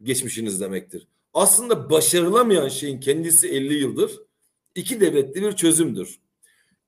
[0.03, 1.07] geçmişiniz demektir.
[1.33, 4.19] Aslında başarılamayan şeyin kendisi 50 yıldır
[4.75, 6.19] iki devletli bir çözümdür.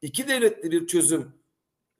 [0.02, 1.34] İki devletli bir çözüm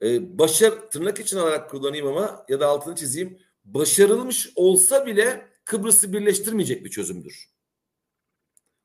[0.02, 6.12] e, başar tırnak için olarak kullanayım ama ya da altını çizeyim başarılmış olsa bile Kıbrıs'ı
[6.12, 7.50] birleştirmeyecek bir çözümdür.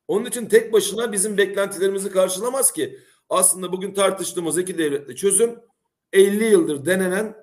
[0.07, 2.99] Onun için tek başına bizim beklentilerimizi karşılamaz ki.
[3.29, 5.59] Aslında bugün tartıştığımız iki devletli çözüm
[6.13, 7.35] 50 yıldır denenen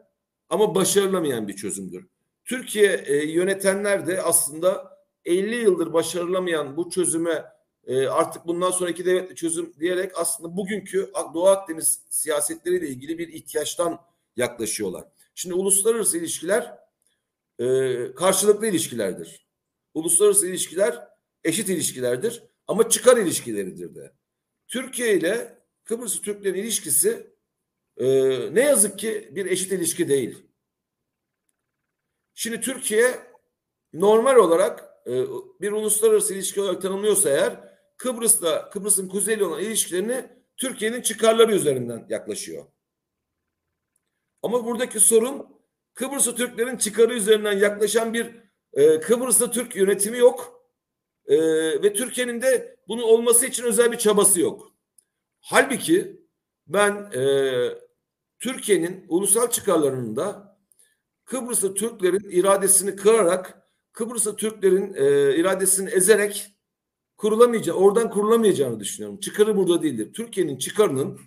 [0.48, 2.06] ama başarılamayan bir çözümdür.
[2.46, 7.44] Türkiye e, yönetenler de aslında 50 yıldır başarılamayan bu çözüme
[7.86, 14.00] e, artık bundan sonraki devletli çözüm diyerek aslında bugünkü Doğu Akdeniz siyasetleriyle ilgili bir ihtiyaçtan
[14.36, 15.04] yaklaşıyorlar.
[15.34, 16.78] Şimdi uluslararası ilişkiler
[17.58, 19.46] e, karşılıklı ilişkilerdir.
[19.94, 21.08] Uluslararası ilişkiler
[21.44, 24.12] eşit ilişkilerdir ama çıkar ilişkileridir de.
[24.68, 27.26] Türkiye ile Kıbrıs Türklerin ilişkisi
[27.96, 28.06] e,
[28.54, 30.45] ne yazık ki bir eşit ilişki değil.
[32.38, 33.20] Şimdi Türkiye
[33.92, 35.12] normal olarak e,
[35.60, 40.24] bir uluslararası ilişki olarak tanımlıyorsa eğer Kıbrıs'ta Kıbrıs'ın kuzeyle olan ilişkilerini
[40.56, 42.64] Türkiye'nin çıkarları üzerinden yaklaşıyor.
[44.42, 45.46] Ama buradaki sorun
[45.94, 48.34] Kıbrıs'ı Türklerin çıkarı üzerinden yaklaşan bir
[48.72, 50.68] e, Kıbrıs'ta Türk yönetimi yok.
[51.26, 51.36] E,
[51.82, 54.72] ve Türkiye'nin de bunu olması için özel bir çabası yok.
[55.40, 56.20] Halbuki
[56.66, 57.22] ben e,
[58.38, 60.45] Türkiye'nin ulusal çıkarlarının da
[61.26, 63.62] Kıbrıs'ta Türklerin iradesini kırarak
[63.92, 66.56] Kıbrıs'ta Türklerin e, iradesini ezerek
[67.16, 69.20] kurulamayacağı, oradan kurulamayacağını düşünüyorum.
[69.20, 70.12] Çıkarı burada değildir.
[70.12, 71.20] Türkiye'nin çıkarının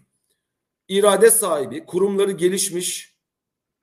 [0.87, 3.17] irade sahibi, kurumları gelişmiş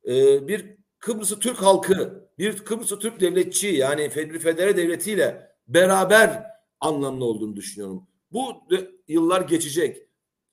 [0.09, 6.47] e, bir Kıbrıs'ı Türk halkı, bir Kıbrıs'ı Türk devletçi yani Fedri Federe devletiyle beraber
[6.81, 8.09] anlamlı olduğunu düşünüyorum.
[8.33, 8.69] Bu
[9.09, 10.03] yıllar geçecek.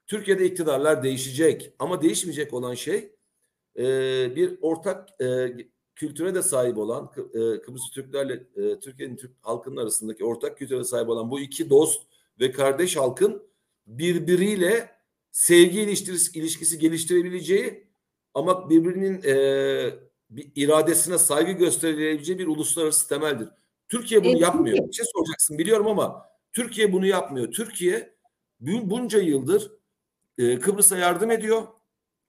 [0.08, 3.13] Türkiye'de iktidarlar değişecek ama değişmeyecek olan şey
[3.78, 3.86] e,
[4.36, 5.52] bir ortak e,
[5.96, 11.10] kültüre de sahip olan e, Kıbrıs Türklerle e, Türkiye'nin Türk halkının arasındaki ortak kültüre sahip
[11.10, 12.02] olan bu iki dost
[12.40, 13.44] ve kardeş halkın
[13.88, 14.90] birbiriyle
[15.32, 17.88] sevgi ilişkisi, ilişkisi geliştirebileceği
[18.34, 19.36] ama birbirinin e,
[20.30, 23.48] bir iradesine saygı gösterebileceği bir uluslararası temeldir.
[23.90, 24.88] Türkiye bunu yapmıyor.
[24.88, 27.52] Bir şey soracaksın biliyorum ama Türkiye bunu yapmıyor.
[27.52, 28.14] Türkiye
[28.60, 29.72] bunca yıldır
[30.38, 31.64] e, Kıbrıs'a yardım ediyor.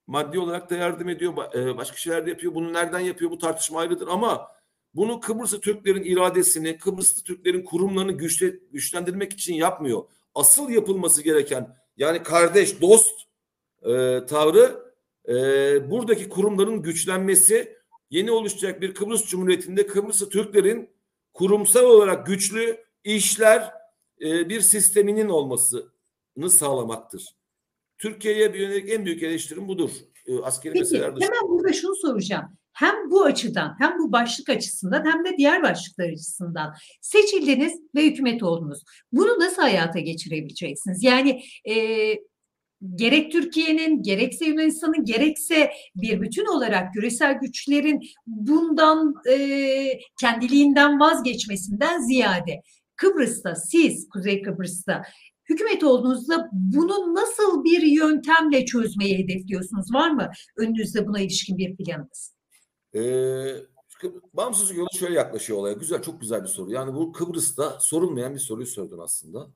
[0.06, 1.54] Maddi olarak da yardım ediyor.
[1.54, 2.54] E, başka şeyler de yapıyor.
[2.54, 3.30] Bunu nereden yapıyor?
[3.30, 4.48] Bu tartışma ayrıdır ama
[4.94, 10.04] bunu Kıbrıs'ı Türklerin iradesini, Kıbrıs'ta Türklerin kurumlarını güçle, güçlendirmek için yapmıyor.
[10.34, 13.20] Asıl yapılması gereken yani kardeş, dost
[13.82, 14.92] e, tavrı
[15.28, 15.34] e,
[15.90, 17.76] buradaki kurumların güçlenmesi,
[18.10, 20.90] yeni oluşacak bir Kıbrıs Cumhuriyeti'nde Kıbrıs'ı Türklerin
[21.34, 23.72] kurumsal olarak güçlü işler
[24.20, 27.34] e, bir sisteminin olmasını sağlamaktır.
[27.98, 29.90] Türkiye'ye yönelik en büyük eleştirim budur.
[30.26, 31.34] E, askeri Peki, meseleler dışında.
[31.34, 32.44] Hemen burada şunu soracağım.
[32.72, 38.42] Hem bu açıdan hem bu başlık açısından hem de diğer başlıklar açısından seçildiniz ve hükümet
[38.42, 38.82] oldunuz.
[39.12, 41.02] Bunu nasıl hayata geçirebileceksiniz?
[41.02, 41.74] Yani e,
[42.94, 52.60] gerek Türkiye'nin gerekse Yunanistan'ın gerekse bir bütün olarak küresel güçlerin bundan e, kendiliğinden vazgeçmesinden ziyade
[52.96, 55.02] Kıbrıs'ta siz Kuzey Kıbrıs'ta
[55.48, 59.94] hükümet olduğunuzda bunu nasıl bir yöntemle çözmeyi hedefliyorsunuz?
[59.94, 62.34] Var mı önünüzde buna ilişkin bir planınız?
[62.94, 63.56] Ee,
[64.32, 65.74] bağımsızlık yolu şöyle yaklaşıyor olaya.
[65.74, 66.70] Güzel, çok güzel bir soru.
[66.70, 69.50] Yani bu Kıbrıs'ta sorulmayan bir soruyu sordun aslında.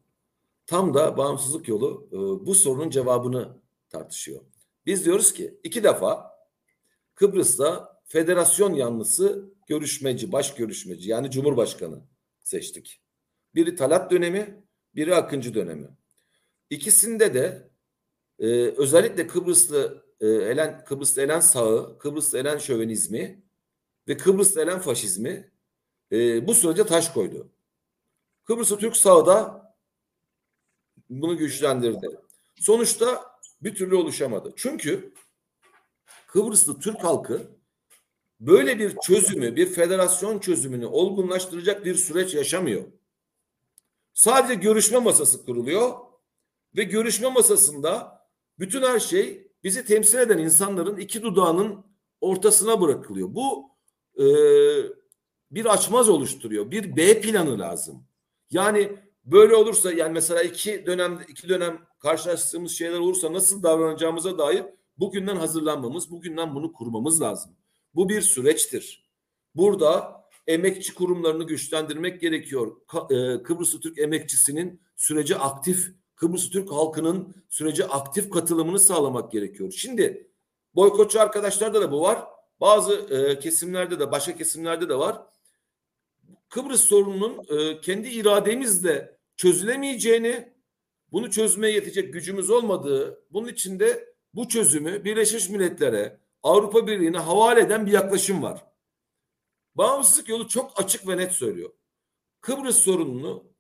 [0.67, 3.49] Tam da bağımsızlık yolu e, bu sorunun cevabını
[3.91, 4.41] tartışıyor.
[4.87, 6.31] Biz diyoruz ki iki defa
[7.15, 12.03] Kıbrıs'ta federasyon yanlısı görüşmeci, baş görüşmeci yani cumhurbaşkanı
[12.43, 13.01] seçtik.
[13.55, 15.89] Biri Talat dönemi, biri Akıncı dönemi.
[16.71, 17.71] İkisinde de
[18.39, 23.43] e, özellikle Kıbrıslı e, Elen Kıbrıslı Elen sağı, Kıbrıslı Elen şövenizmi
[24.09, 25.51] ve Kıbrıslı Elen faşizmi
[26.13, 27.53] e, bu sürece taş koydu.
[28.45, 29.69] Kıbrıslı Türk sağı da
[31.11, 32.09] bunu güçlendirdi.
[32.57, 34.53] Sonuçta bir türlü oluşamadı.
[34.57, 35.13] Çünkü
[36.27, 37.51] Kıbrıslı Türk halkı
[38.41, 42.85] böyle bir çözümü, bir federasyon çözümünü olgunlaştıracak bir süreç yaşamıyor.
[44.19, 45.97] Sadece görüşme masası kuruluyor
[46.77, 48.21] ve görüşme masasında
[48.59, 51.85] bütün her şey bizi temsil eden insanların iki dudağının
[52.21, 53.35] ortasına bırakılıyor.
[53.35, 53.71] Bu
[54.17, 54.27] e,
[55.51, 56.71] bir açmaz oluşturuyor.
[56.71, 58.07] Bir B planı lazım.
[58.51, 64.65] Yani böyle olursa yani mesela iki dönem iki dönem karşılaştığımız şeyler olursa nasıl davranacağımıza dair
[64.97, 67.53] bugünden hazırlanmamız, bugünden bunu kurmamız lazım.
[67.95, 69.11] Bu bir süreçtir.
[69.55, 70.18] Burada
[70.49, 72.77] emekçi kurumlarını güçlendirmek gerekiyor.
[73.11, 79.73] E, Kıbrıs Türk emekçisinin sürece aktif, Kıbrıs Türk halkının sürece aktif katılımını sağlamak gerekiyor.
[79.77, 80.31] Şimdi
[80.75, 82.25] boykotçu arkadaşlarda da bu var.
[82.61, 85.23] Bazı e, kesimlerde de, başka kesimlerde de var.
[86.49, 90.53] Kıbrıs sorununun e, kendi irademizle çözülemeyeceğini,
[91.13, 97.61] bunu çözmeye yetecek gücümüz olmadığı, bunun için de bu çözümü Birleşmiş Milletler'e, Avrupa Birliği'ne havale
[97.61, 98.69] eden bir yaklaşım var.
[99.79, 101.71] Bağımsızlık yolu çok açık ve net söylüyor.
[102.41, 103.53] Kıbrıs sorununu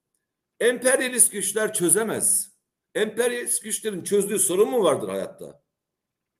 [0.60, 2.52] emperyalist güçler çözemez.
[2.94, 5.62] Emperyalist güçlerin çözdüğü sorun mu vardır hayatta?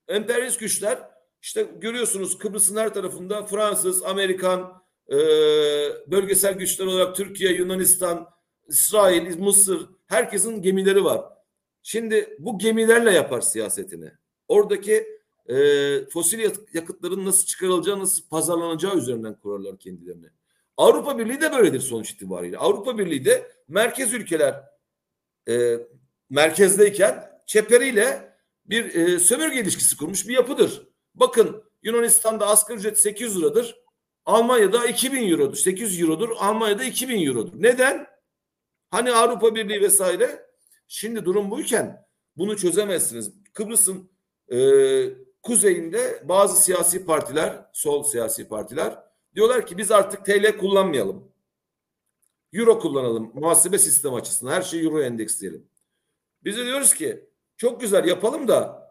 [0.08, 1.10] Emperyalist güçler
[1.42, 5.16] işte görüyorsunuz Kıbrıs'ın her tarafında Fransız, Amerikan, e,
[6.06, 8.30] bölgesel güçler olarak Türkiye, Yunanistan,
[8.68, 11.24] İsrail, Mısır herkesin gemileri var.
[11.82, 14.12] Şimdi bu gemilerle yapar siyasetini.
[14.48, 15.17] Oradaki
[15.48, 20.26] e, fosil yakıtların nasıl çıkarılacağı, nasıl pazarlanacağı üzerinden kurarlar kendilerini.
[20.76, 22.58] Avrupa Birliği de böyledir sonuç itibariyle.
[22.58, 24.64] Avrupa Birliği de merkez ülkeler
[25.48, 25.78] e,
[26.30, 28.34] merkezdeyken çeperiyle
[28.66, 30.88] bir e, sömürge ilişkisi kurmuş bir yapıdır.
[31.14, 33.76] Bakın Yunanistan'da asgari ücret 800 liradır.
[34.24, 37.52] Almanya'da 2000 eurodur, 800 eurodur, Almanya'da 2000 eurodur.
[37.54, 38.06] Neden?
[38.90, 40.48] Hani Avrupa Birliği vesaire.
[40.88, 43.32] Şimdi durum buyken bunu çözemezsiniz.
[43.52, 44.10] Kıbrıs'ın
[44.52, 44.58] e,
[45.48, 48.98] kuzeyinde bazı siyasi partiler, sol siyasi partiler
[49.34, 51.32] diyorlar ki biz artık TL kullanmayalım.
[52.52, 54.52] Euro kullanalım muhasebe sistemi açısından.
[54.52, 55.68] Her şeyi Euro endeksleyelim.
[56.44, 58.88] Biz de diyoruz ki çok güzel yapalım da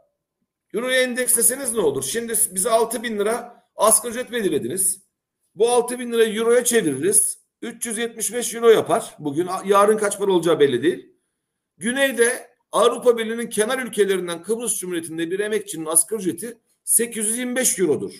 [0.73, 2.03] Euro'ya endeksleseniz ne olur?
[2.03, 5.03] Şimdi bize 6 bin lira asgari ücret belirlediniz.
[5.55, 7.47] Bu 6 bin lirayı Euro'ya çeviririz.
[7.61, 9.15] 375 Euro yapar.
[9.19, 11.15] Bugün yarın kaç para olacağı belli değil.
[11.77, 18.13] Güneyde Avrupa Birliği'nin kenar ülkelerinden Kıbrıs Cumhuriyeti'nde bir emekçinin asgari ücreti 825 Euro'dur.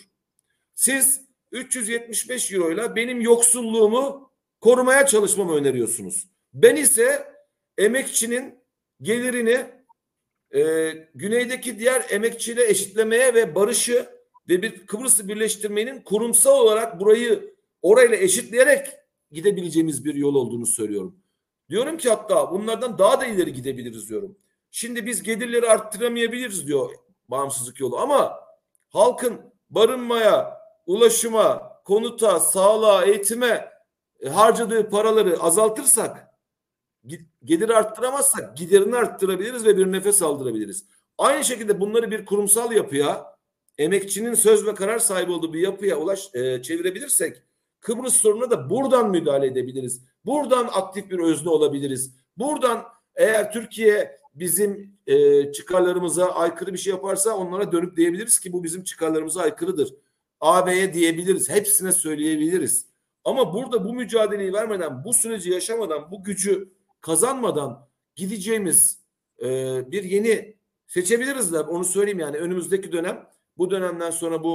[0.74, 1.20] Siz
[1.52, 6.28] 375 Euro benim yoksulluğumu korumaya çalışmamı öneriyorsunuz.
[6.54, 7.32] Ben ise
[7.78, 8.54] emekçinin
[9.02, 9.66] gelirini
[10.54, 14.06] e, güneydeki diğer emekçiyle eşitlemeye ve barışı
[14.48, 18.86] ve bir Kıbrıs'ı birleştirmenin kurumsal olarak burayı orayla eşitleyerek
[19.30, 21.17] gidebileceğimiz bir yol olduğunu söylüyorum.
[21.70, 24.38] Diyorum ki hatta bunlardan daha da ileri gidebiliriz diyorum.
[24.70, 26.90] Şimdi biz gelirleri arttıramayabiliriz diyor
[27.28, 28.40] bağımsızlık yolu ama
[28.88, 29.40] halkın
[29.70, 33.72] barınmaya, ulaşıma, konuta, sağlığa, eğitime
[34.20, 36.28] e, harcadığı paraları azaltırsak
[37.44, 40.86] gelir arttıramazsak giderini arttırabiliriz ve bir nefes aldırabiliriz.
[41.18, 43.36] Aynı şekilde bunları bir kurumsal yapıya
[43.78, 47.42] emekçinin söz ve karar sahibi olduğu bir yapıya ulaş e, çevirebilirsek
[47.80, 50.07] Kıbrıs sorununa da buradan müdahale edebiliriz.
[50.24, 52.14] Buradan aktif bir özne olabiliriz.
[52.36, 52.84] Buradan
[53.16, 58.84] eğer Türkiye bizim e, çıkarlarımıza aykırı bir şey yaparsa onlara dönüp diyebiliriz ki bu bizim
[58.84, 59.94] çıkarlarımıza aykırıdır.
[60.40, 61.50] AB'ye diyebiliriz.
[61.50, 62.86] Hepsine söyleyebiliriz.
[63.24, 68.98] Ama burada bu mücadeleyi vermeden, bu süreci yaşamadan, bu gücü kazanmadan gideceğimiz
[69.42, 69.46] e,
[69.92, 70.56] bir yeni
[70.86, 74.52] seçebiliriz de onu söyleyeyim yani önümüzdeki dönem bu dönemden sonra bu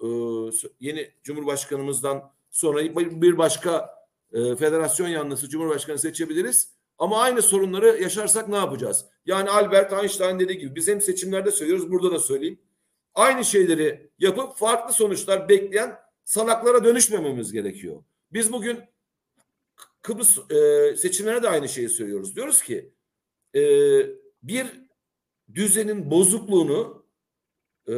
[0.00, 4.01] e, e, yeni Cumhurbaşkanımızdan sonra bir başka
[4.32, 6.72] e, federasyon yanlısı Cumhurbaşkanı seçebiliriz.
[6.98, 9.06] Ama aynı sorunları yaşarsak ne yapacağız?
[9.26, 12.60] Yani Albert Einstein dediği gibi biz hem seçimlerde söylüyoruz burada da söyleyeyim.
[13.14, 18.04] Aynı şeyleri yapıp farklı sonuçlar bekleyen salaklara dönüşmememiz gerekiyor.
[18.32, 18.80] Biz bugün
[20.02, 22.36] Kıbrıs e, seçimlerine de aynı şeyi söylüyoruz.
[22.36, 22.94] Diyoruz ki
[23.54, 23.62] e,
[24.42, 24.66] bir
[25.54, 27.06] düzenin bozukluğunu
[27.88, 27.92] e,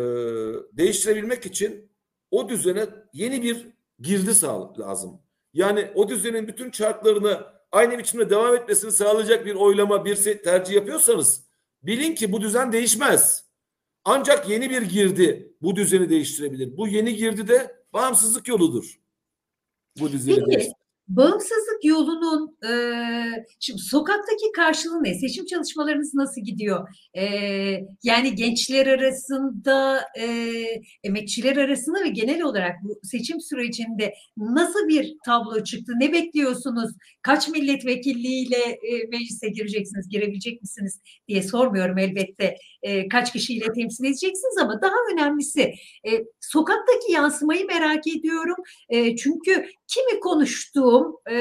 [0.72, 1.90] değiştirebilmek için
[2.30, 3.66] o düzene yeni bir
[3.98, 4.42] girdi
[4.78, 5.23] lazım.
[5.54, 11.44] Yani o düzenin bütün çarklarını aynı biçimde devam etmesini sağlayacak bir oylama, bir tercih yapıyorsanız
[11.82, 13.44] bilin ki bu düzen değişmez.
[14.04, 16.76] Ancak yeni bir girdi bu düzeni değiştirebilir.
[16.76, 19.00] Bu yeni girdi de bağımsızlık yoludur.
[20.00, 20.83] Bu düzeni değiştirebilir.
[21.08, 22.72] Bağımsızlık yolunun e,
[23.60, 25.14] şimdi sokaktaki karşılığı ne?
[25.14, 26.88] Seçim çalışmalarınız nasıl gidiyor?
[27.14, 27.24] E,
[28.02, 30.26] yani gençler arasında, e,
[31.04, 35.92] emekçiler arasında ve genel olarak bu seçim sürecinde nasıl bir tablo çıktı?
[36.00, 36.90] Ne bekliyorsunuz?
[37.22, 42.56] Kaç milletvekilliğiyle e, meclise gireceksiniz, girebilecek misiniz diye sormuyorum elbette.
[42.82, 45.60] E, kaç kişiyle temsil edeceksiniz ama daha önemlisi
[46.06, 48.56] e, sokaktaki yansımayı merak ediyorum.
[48.88, 51.36] E, çünkü kimi konuştuğum, e,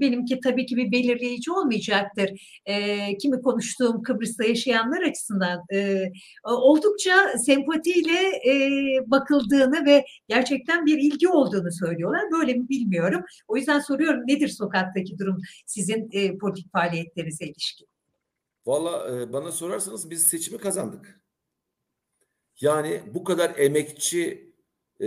[0.00, 2.60] benimki tabii ki bir belirleyici olmayacaktır.
[2.66, 6.04] E, kimi konuştuğum Kıbrıs'ta yaşayanlar açısından e,
[6.44, 8.54] oldukça sempatiyle e,
[9.06, 12.22] bakıldığını ve gerçekten bir ilgi olduğunu söylüyorlar.
[12.32, 13.22] Böyle mi bilmiyorum.
[13.48, 17.86] O yüzden soruyorum nedir sokaktaki durum sizin e, politik faaliyetlerinize ilişkin?
[18.66, 21.20] Valla e, bana sorarsanız biz seçimi kazandık.
[22.60, 24.54] Yani bu kadar emekçi
[25.00, 25.06] e,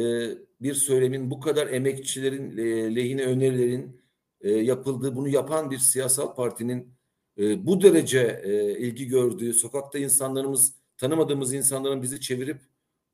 [0.62, 4.02] bir söylemin, bu kadar emekçilerin e, lehine önerilerin
[4.42, 6.94] e, yapıldığı, bunu yapan bir siyasal partinin
[7.38, 12.62] e, bu derece e, ilgi gördüğü, sokakta insanlarımız, tanımadığımız insanların bizi çevirip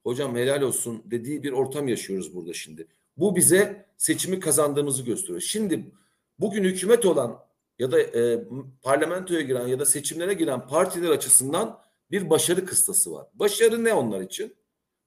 [0.03, 2.87] hocam helal olsun dediği bir ortam yaşıyoruz burada şimdi.
[3.17, 5.41] Bu bize seçimi kazandığımızı gösteriyor.
[5.41, 5.91] Şimdi
[6.39, 7.39] bugün hükümet olan
[7.79, 8.43] ya da e,
[8.81, 11.79] parlamentoya giren ya da seçimlere giren partiler açısından
[12.11, 13.27] bir başarı kıstası var.
[13.33, 14.55] Başarı ne onlar için?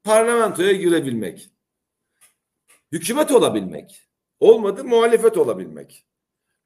[0.04, 1.50] Parlamentoya girebilmek.
[2.92, 4.02] Hükümet olabilmek.
[4.40, 6.04] Olmadı muhalefet olabilmek.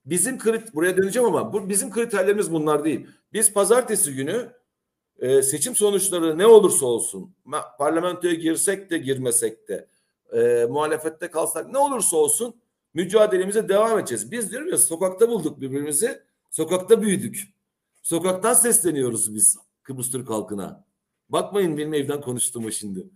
[0.05, 3.07] Bizim krit buraya döneceğim ama bu bizim kriterlerimiz bunlar değil.
[3.33, 4.53] Biz pazartesi günü
[5.19, 7.35] e, seçim sonuçları ne olursa olsun
[7.79, 9.89] parlamentoya girsek de girmesek de
[10.33, 12.61] e, muhalefette kalsak ne olursa olsun
[12.95, 14.31] mücadelemize devam edeceğiz.
[14.31, 17.43] Biz diyorum ya sokakta bulduk birbirimizi, sokakta büyüdük.
[18.03, 20.85] Sokaktan sesleniyoruz biz Kıbrıs Türk halkına.
[21.29, 23.11] Bakmayın benim evden konuştuğuma şimdi.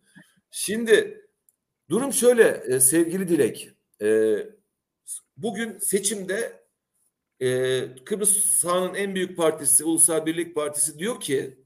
[0.50, 1.24] Şimdi
[1.90, 3.70] durum şöyle e, sevgili Dilek.
[4.02, 4.36] E,
[5.36, 6.64] bugün seçimde
[7.40, 11.58] e, Kıbrıs sahanın en büyük partisi Ulusal Birlik Partisi diyor ki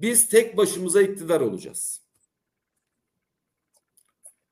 [0.00, 2.02] biz tek başımıza iktidar olacağız.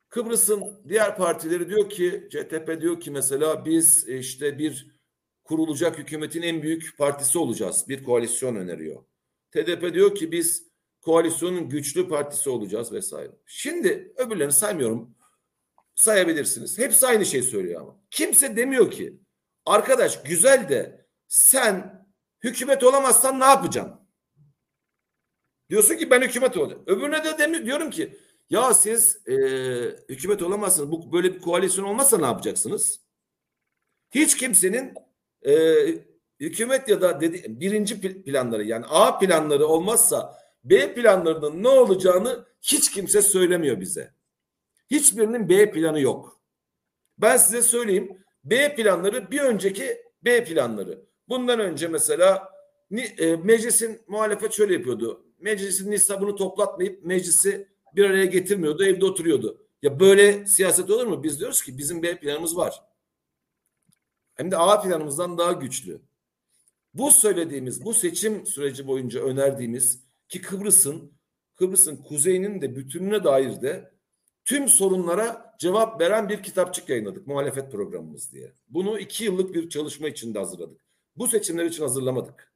[0.08, 5.00] Kıbrıs'ın diğer partileri diyor ki CTP diyor ki mesela biz işte bir
[5.44, 7.84] kurulacak hükümetin en büyük partisi olacağız.
[7.88, 9.04] Bir koalisyon öneriyor.
[9.50, 10.69] TDP diyor ki biz
[11.00, 13.30] koalisyonun güçlü partisi olacağız vesaire.
[13.46, 15.14] Şimdi öbürlerini saymıyorum.
[15.94, 16.78] Sayabilirsiniz.
[16.78, 17.96] Hepsi aynı şey söylüyor ama.
[18.10, 19.20] Kimse demiyor ki
[19.66, 22.06] arkadaş güzel de sen
[22.40, 24.00] hükümet olamazsan ne yapacaksın?
[25.70, 26.82] Diyorsun ki ben hükümet olacağım.
[26.86, 28.18] Öbürüne de demi diyorum ki
[28.50, 29.34] ya siz e,
[30.08, 30.90] hükümet olamazsınız.
[30.90, 33.00] Bu böyle bir koalisyon olmazsa ne yapacaksınız?
[34.10, 34.94] Hiç kimsenin
[35.46, 35.54] e,
[36.40, 42.90] hükümet ya da dedi, birinci planları yani A planları olmazsa B planlarının ne olacağını hiç
[42.90, 44.14] kimse söylemiyor bize.
[44.90, 46.40] Hiçbirinin B planı yok.
[47.18, 48.24] Ben size söyleyeyim.
[48.44, 51.04] B planları bir önceki B planları.
[51.28, 52.52] Bundan önce mesela
[53.18, 55.26] e, meclisin muhalefet şöyle yapıyordu.
[55.38, 59.66] Meclisin nisabını toplatmayıp meclisi bir araya getirmiyordu, evde oturuyordu.
[59.82, 61.22] Ya böyle siyaset olur mu?
[61.22, 62.82] Biz diyoruz ki bizim B planımız var.
[64.34, 66.00] Hem de A planımızdan daha güçlü.
[66.94, 71.12] Bu söylediğimiz, bu seçim süreci boyunca önerdiğimiz ki Kıbrıs'ın
[71.56, 73.92] Kıbrıs'ın kuzeyinin de bütününe dair de
[74.44, 78.54] tüm sorunlara cevap veren bir kitapçık yayınladık muhalefet programımız diye.
[78.68, 80.80] Bunu iki yıllık bir çalışma içinde hazırladık.
[81.16, 82.52] Bu seçimler için hazırlamadık.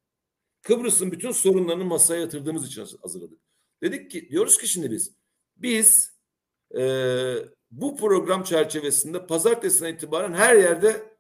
[0.63, 3.39] Kıbrıs'ın bütün sorunlarını masaya yatırdığımız için hazırladık.
[3.83, 5.17] Dedik ki diyoruz ki şimdi biz
[5.57, 6.15] biz
[6.77, 6.83] e,
[7.71, 11.17] bu program çerçevesinde pazartesine itibaren her yerde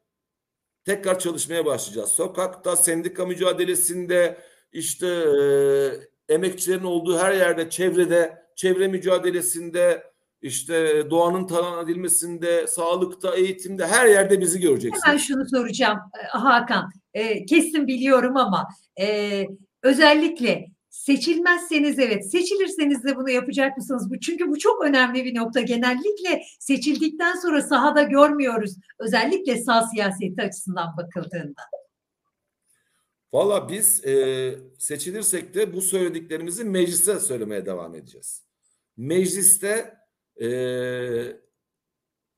[0.84, 2.10] tekrar çalışmaya başlayacağız.
[2.10, 4.38] Sokakta, sendika mücadelesinde,
[4.72, 10.02] işte e, emekçilerin olduğu her yerde, çevrede, çevre mücadelesinde,
[10.42, 15.06] işte doğanın talan edilmesinde, sağlıkta, eğitimde her yerde bizi göreceksiniz.
[15.06, 16.90] Hemen şunu soracağım e, Hakan.
[17.14, 18.68] E, kesin biliyorum ama
[19.00, 19.46] e,
[19.82, 24.10] özellikle Seçilmezseniz evet, seçilirseniz de bunu yapacak mısınız?
[24.10, 25.60] Bu çünkü bu çok önemli bir nokta.
[25.60, 28.76] Genellikle seçildikten sonra sahada görmüyoruz.
[28.98, 31.62] Özellikle sağ siyaseti açısından bakıldığında.
[33.34, 38.44] Valla biz e, seçilirsek de bu söylediklerimizi mecliste söylemeye devam edeceğiz.
[38.96, 39.98] Mecliste
[40.40, 40.48] e,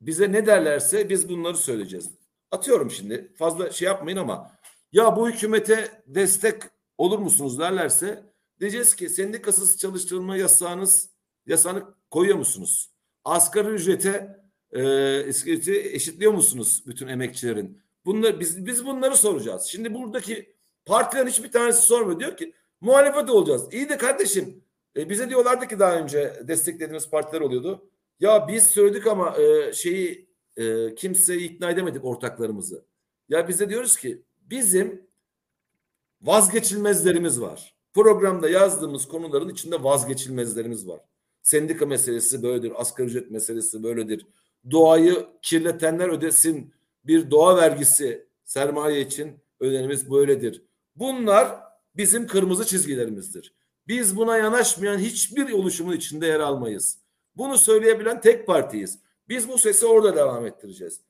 [0.01, 2.11] bize ne derlerse biz bunları söyleyeceğiz.
[2.51, 4.51] Atıyorum şimdi fazla şey yapmayın ama
[4.93, 6.63] ya bu hükümete destek
[6.99, 8.23] olur musunuz derlerse
[8.61, 11.11] Diyeceğiz ki sendikasız çalıştırılma yasağınız
[11.47, 12.91] yasağını koyuyor musunuz?
[13.25, 14.41] Asgari ücrete
[14.71, 14.83] e,
[15.93, 17.83] eşitliyor musunuz bütün emekçilerin?
[18.05, 19.63] Bunlar biz biz bunları soracağız.
[19.63, 20.56] Şimdi buradaki
[20.87, 22.20] partilerin hiçbir tanesi sormuyor.
[22.20, 23.68] Diyor ki muhalefet olacağız.
[23.72, 24.62] İyi de kardeşim
[24.97, 27.91] e, bize diyorlardı ki daha önce desteklediğimiz partiler oluyordu.
[28.20, 32.84] Ya biz söyledik ama e, şeyi e, kimseyi ikna edemedik ortaklarımızı.
[33.28, 35.07] Ya bize diyoruz ki bizim
[36.22, 37.74] vazgeçilmezlerimiz var.
[37.95, 41.01] Programda yazdığımız konuların içinde vazgeçilmezlerimiz var.
[41.43, 44.26] Sendika meselesi böyledir, asgari ücret meselesi böyledir.
[44.70, 46.74] Doğayı kirletenler ödesin
[47.05, 50.62] bir doğa vergisi sermaye için ödenimiz böyledir.
[50.97, 51.61] Bunlar
[51.97, 53.55] bizim kırmızı çizgilerimizdir.
[53.89, 56.99] Biz buna yanaşmayan hiçbir oluşumun içinde yer almayız.
[57.37, 58.99] Bunu söyleyebilen tek partiyiz.
[59.29, 61.01] Biz bu sesi orada devam ettireceğiz.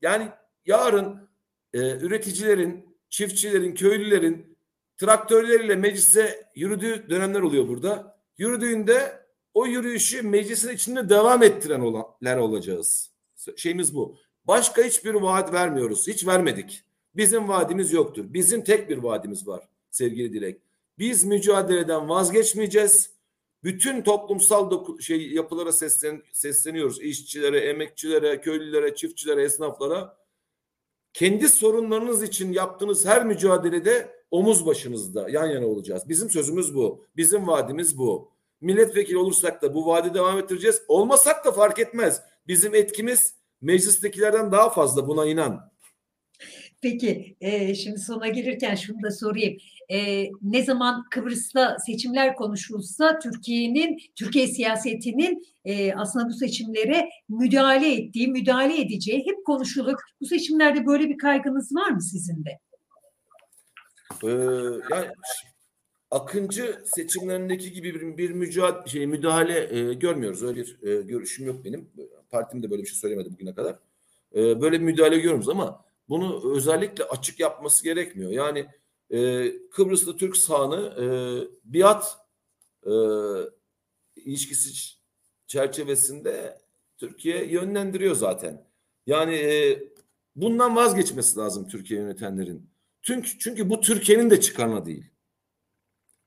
[0.00, 0.28] Yani
[0.66, 1.28] yarın
[1.72, 4.56] e, üreticilerin, çiftçilerin, köylülerin
[4.96, 8.18] traktörleriyle meclise yürüdüğü dönemler oluyor burada.
[8.38, 13.10] Yürüdüğünde o yürüyüşü meclisin içinde devam ettirenler olacağız.
[13.56, 14.16] Şeyimiz bu.
[14.44, 16.08] Başka hiçbir vaat vermiyoruz.
[16.08, 16.84] Hiç vermedik.
[17.16, 18.24] Bizim vaadimiz yoktur.
[18.28, 20.60] Bizim tek bir vaadimiz var sevgili Dilek.
[20.98, 23.10] Biz mücadeleden vazgeçmeyeceğiz.
[23.64, 27.02] Bütün toplumsal şey yapılara seslen sesleniyoruz.
[27.02, 30.16] İşçilere, emekçilere, köylülere, çiftçilere, esnaflara.
[31.12, 36.08] Kendi sorunlarınız için yaptığınız her mücadelede omuz başınızda yan yana olacağız.
[36.08, 37.04] Bizim sözümüz bu.
[37.16, 38.30] Bizim vaadimiz bu.
[38.60, 40.82] Milletvekili olursak da bu vaadi devam ettireceğiz.
[40.88, 42.22] Olmasak da fark etmez.
[42.46, 45.70] Bizim etkimiz meclistekilerden daha fazla buna inan.
[46.90, 49.56] Peki e, şimdi sona gelirken şunu da sorayım.
[49.88, 58.28] E, ne zaman Kıbrıs'ta seçimler konuşulsa Türkiye'nin, Türkiye siyasetinin e, aslında bu seçimlere müdahale ettiği,
[58.28, 59.94] müdahale edeceği hep konuşulur.
[60.20, 62.58] Bu seçimlerde böyle bir kaygınız var mı sizin de?
[64.24, 64.28] Ee,
[64.90, 65.06] yani
[66.10, 70.42] Akıncı seçimlerindeki gibi bir, bir mücadele, şey, müdahale e, görmüyoruz.
[70.42, 71.88] Öyle bir e, görüşüm yok benim.
[72.30, 73.76] Partim de böyle bir şey söylemedi bugüne kadar.
[74.34, 78.30] E, böyle bir müdahale görüyoruz ama bunu özellikle açık yapması gerekmiyor.
[78.30, 78.66] Yani
[79.10, 81.06] e, Kıbrıs'ta Türk sahanı e,
[81.64, 82.18] biat
[82.86, 82.92] e,
[84.16, 84.96] ilişkisi
[85.46, 86.62] çerçevesinde
[86.96, 88.66] Türkiye yönlendiriyor zaten.
[89.06, 89.82] Yani e,
[90.36, 92.70] bundan vazgeçmesi lazım Türkiye yönetenlerin.
[93.02, 95.04] Çünkü, çünkü bu Türkiye'nin de çıkarına değil.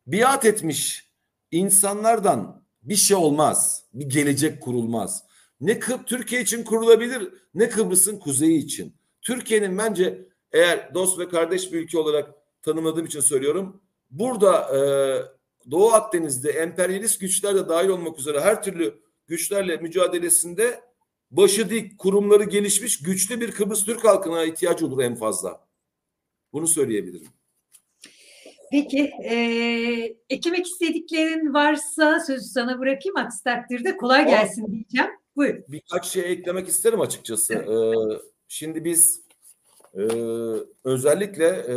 [0.07, 1.11] Biat etmiş
[1.51, 3.85] insanlardan bir şey olmaz.
[3.93, 5.23] Bir gelecek kurulmaz.
[5.61, 8.98] ne Kıbrıs Türkiye için kurulabilir ne Kıbrıs'ın kuzeyi için.
[9.21, 13.81] Türkiye'nin bence eğer dost ve kardeş bir ülke olarak tanımladığım için söylüyorum.
[14.09, 14.81] Burada e,
[15.71, 20.81] Doğu Akdeniz'de emperyalist güçler de dahil olmak üzere her türlü güçlerle mücadelesinde
[21.31, 25.67] başı dik, kurumları gelişmiş, güçlü bir Kıbrıs Türk halkına ihtiyacı olur en fazla.
[26.53, 27.27] Bunu söyleyebilirim.
[28.71, 29.35] Peki, e,
[30.29, 33.17] eklemek istediklerin varsa sözü sana bırakayım.
[33.17, 35.09] Aksi takdirde kolay gelsin diyeceğim.
[35.35, 35.55] Buyur.
[35.67, 37.53] Birkaç şey eklemek isterim açıkçası.
[37.53, 37.69] Evet.
[37.69, 39.21] Ee, şimdi biz
[39.93, 40.03] e,
[40.83, 41.75] özellikle e,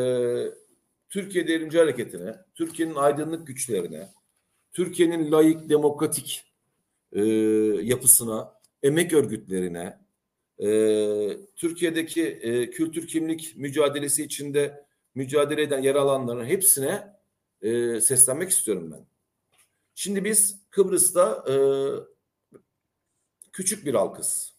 [1.08, 4.08] Türkiye Devrimci Hareketi'ne, Türkiye'nin aydınlık güçlerine,
[4.72, 6.44] Türkiye'nin layık, demokratik
[7.12, 7.22] e,
[7.82, 9.98] yapısına, emek örgütlerine,
[10.58, 10.68] e,
[11.56, 17.16] Türkiye'deki e, kültür kimlik mücadelesi içinde mücadele eden yer alanların hepsine
[17.62, 19.06] e, seslenmek istiyorum ben.
[19.94, 21.54] Şimdi biz Kıbrıs'ta e,
[23.52, 24.51] küçük bir halkız.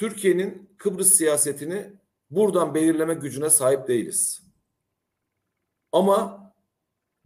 [0.00, 1.92] Türkiye'nin Kıbrıs siyasetini
[2.30, 4.42] buradan belirleme gücüne sahip değiliz.
[5.92, 6.52] Ama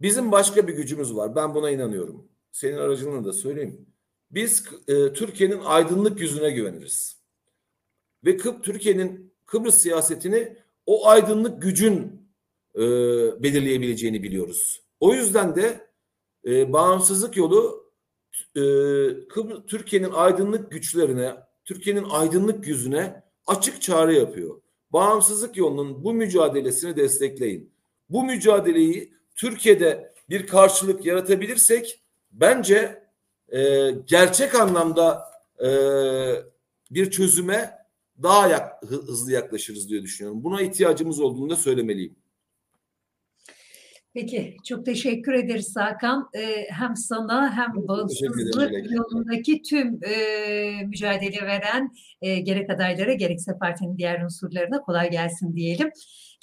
[0.01, 1.35] bizim başka bir gücümüz var.
[1.35, 2.27] Ben buna inanıyorum.
[2.51, 3.85] Senin aracılığını da söyleyeyim.
[4.31, 7.21] Biz e, Türkiye'nin aydınlık yüzüne güveniriz.
[8.25, 12.27] Ve Kıp Türkiye'nin Kıbrıs siyasetini o aydınlık gücün
[12.75, 12.81] e,
[13.43, 14.83] belirleyebileceğini biliyoruz.
[14.99, 15.89] O yüzden de
[16.45, 17.91] e, bağımsızlık yolu
[18.55, 18.61] e,
[19.67, 24.61] Türkiye'nin aydınlık güçlerine, Türkiye'nin aydınlık yüzüne açık çağrı yapıyor.
[24.93, 27.71] Bağımsızlık yolunun bu mücadelesini destekleyin.
[28.09, 32.01] Bu mücadeleyi Türkiye'de bir karşılık yaratabilirsek
[32.31, 33.03] bence
[33.49, 35.23] e, gerçek anlamda
[35.59, 35.69] e,
[36.91, 37.85] bir çözüme
[38.23, 40.43] daha yak, hızlı yaklaşırız diye düşünüyorum.
[40.43, 42.15] Buna ihtiyacımız olduğunu da söylemeliyim.
[44.15, 46.29] Peki çok teşekkür ederiz Hakan.
[46.35, 51.91] Ee, hem sana hem bağımsızlık yolundaki tüm e, mücadele veren
[52.21, 55.89] e, gerek adaylara gerekse partinin diğer unsurlarına kolay gelsin diyelim.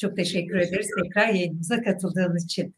[0.01, 2.75] Çok teşekkür ederiz tekrar yayınımıza katıldığın için.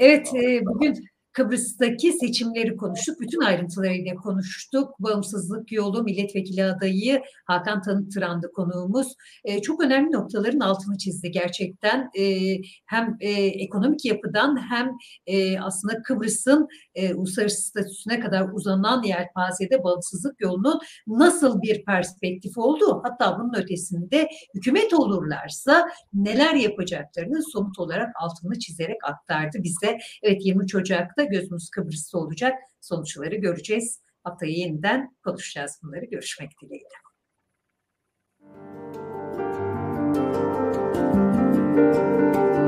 [0.00, 3.20] Evet e, bugün Kıbrıs'taki seçimleri konuştuk.
[3.20, 4.94] Bütün ayrıntılarıyla konuştuk.
[4.98, 9.14] Bağımsızlık yolu milletvekili adayı Hakan Tanıtıran'dı konuğumuz.
[9.44, 12.10] E, çok önemli noktaların altını çizdi gerçekten.
[12.18, 12.56] E,
[12.86, 14.90] hem e, ekonomik yapıdan hem
[15.26, 23.02] e, aslında Kıbrıs'ın e, uluslararası statüsüne kadar uzanan yelpazede bağımsızlık yolunun nasıl bir perspektif olduğu
[23.04, 29.98] hatta bunun ötesinde hükümet olurlarsa neler yapacaklarını somut olarak altını çizerek aktardı bize.
[30.22, 32.58] Evet 23 Ocak'ta hafta gözümüz Kıbrıs'ta olacak.
[32.80, 34.02] Sonuçları göreceğiz.
[34.24, 36.04] Haftaya yeniden konuşacağız bunları.
[36.04, 36.88] Görüşmek dileğiyle.
[41.74, 42.61] Müzik